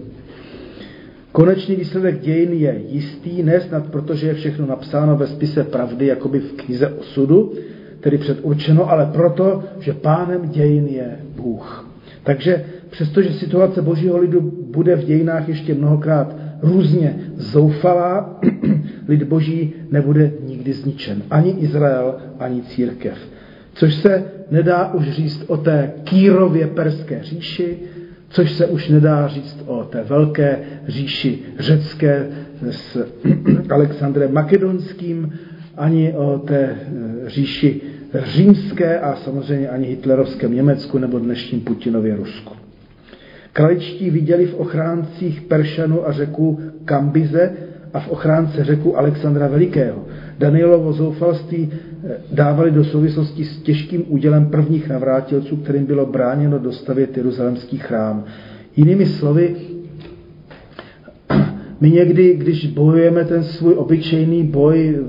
Konečný 1.31 1.75
výsledek 1.75 2.21
dějin 2.21 2.53
je 2.53 2.81
jistý, 2.87 3.43
ne 3.43 3.61
snad 3.61 3.87
protože 3.87 4.27
je 4.27 4.33
všechno 4.33 4.65
napsáno 4.65 5.15
ve 5.15 5.27
spise 5.27 5.63
pravdy, 5.63 6.07
jakoby 6.07 6.39
v 6.39 6.53
knize 6.53 6.87
osudu, 6.87 7.53
tedy 7.99 8.17
předurčeno, 8.17 8.89
ale 8.89 9.05
proto, 9.05 9.63
že 9.79 9.93
pánem 9.93 10.49
dějin 10.49 10.87
je 10.87 11.19
Bůh. 11.35 11.86
Takže 12.27 12.63
přestože 12.89 13.33
situace 13.33 13.81
božího 13.81 14.17
lidu 14.17 14.41
bude 14.71 14.95
v 14.95 15.05
dějinách 15.05 15.47
ještě 15.47 15.73
mnohokrát 15.73 16.35
různě 16.61 17.15
zoufalá, 17.35 18.39
lid 19.07 19.23
boží 19.23 19.73
nebude 19.91 20.31
nikdy 20.43 20.73
zničen. 20.73 21.21
Ani 21.29 21.51
Izrael, 21.51 22.15
ani 22.39 22.61
církev. 22.61 23.17
Což 23.73 23.95
se 23.95 24.23
nedá 24.51 24.93
už 24.93 25.11
říct 25.11 25.43
o 25.47 25.57
té 25.57 25.91
Kýrově 26.03 26.67
perské 26.67 27.23
říši, 27.23 27.77
což 28.29 28.51
se 28.51 28.65
už 28.65 28.89
nedá 28.89 29.27
říct 29.27 29.63
o 29.65 29.83
té 29.83 30.03
velké 30.03 30.59
říši 30.87 31.39
řecké 31.59 32.27
s 32.69 33.07
Alexandrem 33.69 34.33
Makedonským, 34.33 35.33
ani 35.77 36.13
o 36.13 36.39
té 36.39 36.59
eh, 36.59 37.29
říši 37.29 37.81
římské 38.25 38.99
a 38.99 39.15
samozřejmě 39.15 39.69
ani 39.69 39.87
hitlerovském 39.87 40.53
Německu 40.53 40.97
nebo 40.97 41.19
dnešním 41.19 41.61
Putinově 41.61 42.15
Rusku. 42.15 42.53
Kraličtí 43.53 44.09
viděli 44.09 44.45
v 44.45 44.53
ochráncích 44.53 45.41
Peršanu 45.41 46.07
a 46.07 46.11
řeku 46.11 46.59
Kambize 46.85 47.51
a 47.93 47.99
v 47.99 48.09
ochránce 48.09 48.63
řeku 48.63 48.97
Alexandra 48.97 49.47
Velikého. 49.47 50.05
Danielovo 50.37 50.93
zoufalství 50.93 51.69
eh, 51.71 52.17
dávali 52.31 52.71
do 52.71 52.83
souvislosti 52.83 53.45
s 53.45 53.57
těžkým 53.57 54.05
údělem 54.07 54.45
prvních 54.45 54.89
navrátilců, 54.89 55.55
kterým 55.55 55.85
bylo 55.85 56.05
bráněno 56.05 56.59
dostavět 56.59 57.17
Jeruzalemský 57.17 57.77
chrám. 57.77 58.25
Jinými 58.75 59.05
slovy, 59.05 59.55
my 61.81 61.89
někdy, 61.91 62.35
když 62.35 62.67
bojujeme 62.67 63.25
ten 63.25 63.43
svůj 63.43 63.73
obyčejný 63.73 64.43
boj 64.43 64.99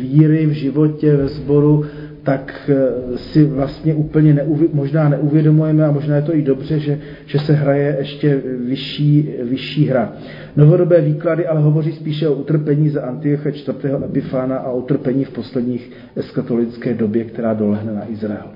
víry 0.00 0.46
v 0.46 0.50
životě, 0.50 1.16
ve 1.16 1.28
sboru, 1.28 1.84
tak 2.24 2.70
eh, 2.72 3.18
si 3.18 3.44
vlastně 3.44 3.94
úplně 3.94 4.34
neuvi, 4.34 4.68
možná 4.72 5.08
neuvědomujeme 5.08 5.84
a 5.84 5.90
možná 5.90 6.16
je 6.16 6.22
to 6.22 6.36
i 6.36 6.42
dobře, 6.42 6.78
že, 6.78 6.98
že 7.26 7.38
se 7.38 7.52
hraje 7.52 7.96
ještě 7.98 8.42
vyšší, 8.66 9.30
vyšší 9.42 9.86
hra. 9.86 10.12
Novodobé 10.56 11.00
výklady 11.00 11.46
ale 11.46 11.60
hovoří 11.60 11.92
spíše 11.92 12.28
o 12.28 12.34
utrpení 12.34 12.88
za 12.88 13.02
Antiocha 13.02 13.50
4. 13.50 13.78
Epifána 14.04 14.56
a 14.56 14.70
o 14.70 14.78
utrpení 14.78 15.24
v 15.24 15.30
posledních 15.30 15.90
eskatolické 16.16 16.94
době, 16.94 17.24
která 17.24 17.54
dolehne 17.54 17.92
na 17.92 18.10
Izrael. 18.10 18.46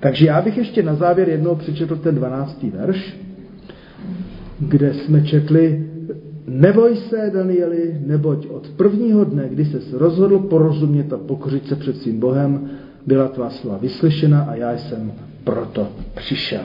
Takže 0.00 0.26
já 0.26 0.42
bych 0.42 0.58
ještě 0.58 0.82
na 0.82 0.94
závěr 0.94 1.28
jednou 1.28 1.54
přečetl 1.54 1.96
ten 1.96 2.14
12. 2.14 2.62
verš, 2.62 3.16
kde 4.60 4.94
jsme 4.94 5.22
četli 5.22 5.84
Neboj 6.48 6.96
se, 6.96 7.30
Danieli, 7.34 8.00
neboť 8.06 8.46
od 8.46 8.68
prvního 8.68 9.24
dne, 9.24 9.48
kdy 9.48 9.64
se 9.64 9.78
rozhodl 9.92 10.38
porozumět 10.38 11.12
a 11.12 11.18
pokořit 11.18 11.68
se 11.68 11.76
před 11.76 11.96
svým 11.96 12.20
Bohem, 12.20 12.70
byla 13.08 13.28
tvá 13.28 13.50
slova 13.50 13.78
vyslyšena 13.78 14.42
a 14.42 14.54
já 14.54 14.78
jsem 14.78 15.12
proto 15.44 15.88
přišel. 16.14 16.60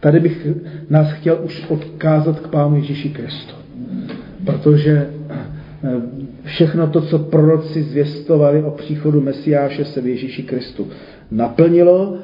Tady 0.00 0.20
bych 0.20 0.46
nás 0.90 1.12
chtěl 1.12 1.40
už 1.44 1.64
odkázat 1.68 2.40
k 2.40 2.48
Pánu 2.48 2.76
Ježíši 2.76 3.08
Kristu. 3.08 3.54
Protože 4.44 5.10
eh, 5.30 5.38
všechno 6.44 6.86
to, 6.86 7.00
co 7.00 7.18
proroci 7.18 7.82
zvěstovali 7.82 8.62
o 8.62 8.70
příchodu 8.70 9.20
Mesiáše, 9.20 9.84
se 9.84 10.00
v 10.00 10.06
Ježíši 10.06 10.42
Kristu 10.42 10.88
naplnilo. 11.30 12.16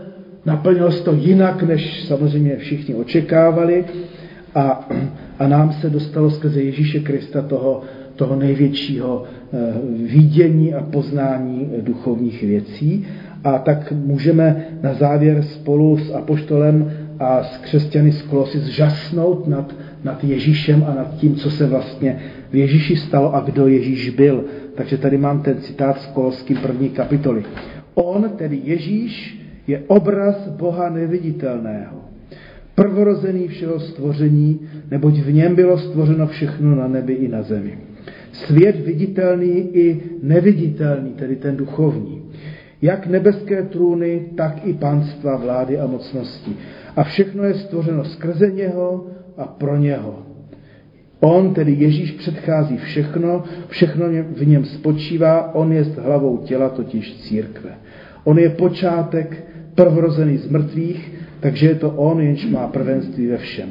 Naplnilo 0.45 0.91
se 0.93 1.05
to 1.05 1.13
jinak, 1.13 1.63
než 1.63 2.05
samozřejmě 2.05 2.57
všichni 2.57 2.95
očekávali. 2.95 3.85
A, 4.55 4.89
a 5.39 5.49
nám 5.49 5.73
se 5.73 5.91
dostalo 5.91 6.31
skrze 6.31 6.63
Ježíše 6.63 7.01
Krista 7.01 7.43
toho, 7.43 7.83
toho 8.19 8.37
největšího 8.37 9.23
eh, 9.23 9.59
vidění 10.13 10.75
a 10.75 10.83
poznání 10.83 11.71
duchovních 11.81 12.43
věcí. 12.43 13.07
A 13.45 13.59
tak 13.59 13.93
můžeme 13.93 14.67
na 14.83 14.95
závěr 14.95 15.43
spolu 15.43 15.99
s 15.99 16.15
Apoštolem 16.15 16.93
a 17.19 17.43
s 17.43 17.57
křesťany 17.57 18.13
z 18.13 18.23
Kolosy 18.23 18.59
zžasnout 18.59 19.49
nad, 19.49 19.75
nad 20.05 20.25
Ježíšem 20.25 20.85
a 20.89 20.95
nad 20.95 21.15
tím, 21.17 21.35
co 21.35 21.51
se 21.51 21.67
vlastně 21.67 22.19
v 22.51 22.57
Ježíši 22.57 22.97
stalo 22.97 23.35
a 23.35 23.41
kdo 23.41 23.67
Ježíš 23.67 24.11
byl. 24.11 24.45
Takže 24.75 24.99
tady 24.99 25.19
mám 25.19 25.43
ten 25.43 25.59
citát 25.61 26.01
z 26.01 26.07
Koloským 26.07 26.57
první 26.57 26.89
kapitoly. 26.89 27.45
On, 27.95 28.31
tedy 28.37 28.61
Ježíš, 28.65 29.39
je 29.67 29.83
obraz 29.87 30.49
Boha 30.49 30.89
neviditelného, 30.91 31.97
prvorozený 32.75 33.49
všeho 33.49 33.81
stvoření, 33.81 34.61
neboť 34.91 35.15
v 35.15 35.33
něm 35.33 35.55
bylo 35.55 35.79
stvořeno 35.79 36.27
všechno 36.27 36.75
na 36.75 36.89
nebi 36.89 37.13
i 37.13 37.29
na 37.29 37.43
zemi. 37.43 37.88
Svět 38.33 38.81
viditelný 38.87 39.77
i 39.77 40.03
neviditelný, 40.23 41.11
tedy 41.11 41.37
ten 41.37 41.57
duchovní. 41.57 42.23
Jak 42.83 43.07
nebeské 43.07 43.63
trůny, 43.63 44.27
tak 44.37 44.67
i 44.67 44.73
panstva, 44.73 45.37
vlády 45.37 45.79
a 45.79 45.87
mocnosti. 45.87 46.57
A 46.97 47.05
všechno 47.05 47.45
je 47.45 47.55
stvořeno 47.55 48.05
skrze 48.05 48.51
něho 48.51 49.07
a 49.37 49.47
pro 49.47 49.77
něho. 49.77 50.23
On, 51.21 51.55
tedy 51.55 51.73
Ježíš, 51.73 52.13
předchází 52.13 52.77
všechno, 52.77 53.45
všechno 53.69 54.07
v 54.37 54.47
něm 54.47 54.65
spočívá, 54.65 55.55
on 55.55 55.73
je 55.73 55.83
hlavou 55.83 56.37
těla, 56.37 56.69
totiž 56.69 57.17
církve. 57.21 57.71
On 58.25 58.39
je 58.39 58.51
počátek, 58.51 59.45
prvorozený 59.75 60.37
z 60.39 60.51
mrtvých, 60.51 61.13
takže 61.41 61.67
je 61.67 61.75
to 61.75 61.91
on, 61.91 62.21
jenž 62.21 62.47
má 62.47 62.67
prvenství 62.67 63.27
ve 63.27 63.37
všem. 63.37 63.69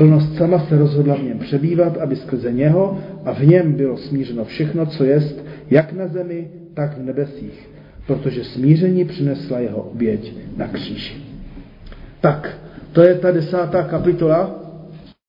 Plnost 0.00 0.36
sama 0.36 0.58
se 0.58 0.78
rozhodla 0.78 1.14
v 1.14 1.22
něm 1.22 1.38
přebývat, 1.38 1.96
aby 1.96 2.16
skrze 2.16 2.52
něho 2.52 2.98
a 3.24 3.32
v 3.32 3.46
něm 3.46 3.72
bylo 3.72 3.96
smířeno 3.96 4.44
všechno, 4.44 4.86
co 4.86 5.04
jest, 5.04 5.44
jak 5.70 5.92
na 5.92 6.06
zemi, 6.06 6.48
tak 6.74 6.98
v 6.98 7.02
nebesích, 7.02 7.70
protože 8.06 8.44
smíření 8.44 9.04
přinesla 9.04 9.58
jeho 9.58 9.82
oběť 9.82 10.32
na 10.56 10.68
kříži. 10.68 11.14
Tak, 12.20 12.58
to 12.92 13.02
je 13.02 13.14
ta 13.14 13.30
desátá 13.30 13.82
kapitola 13.82 14.59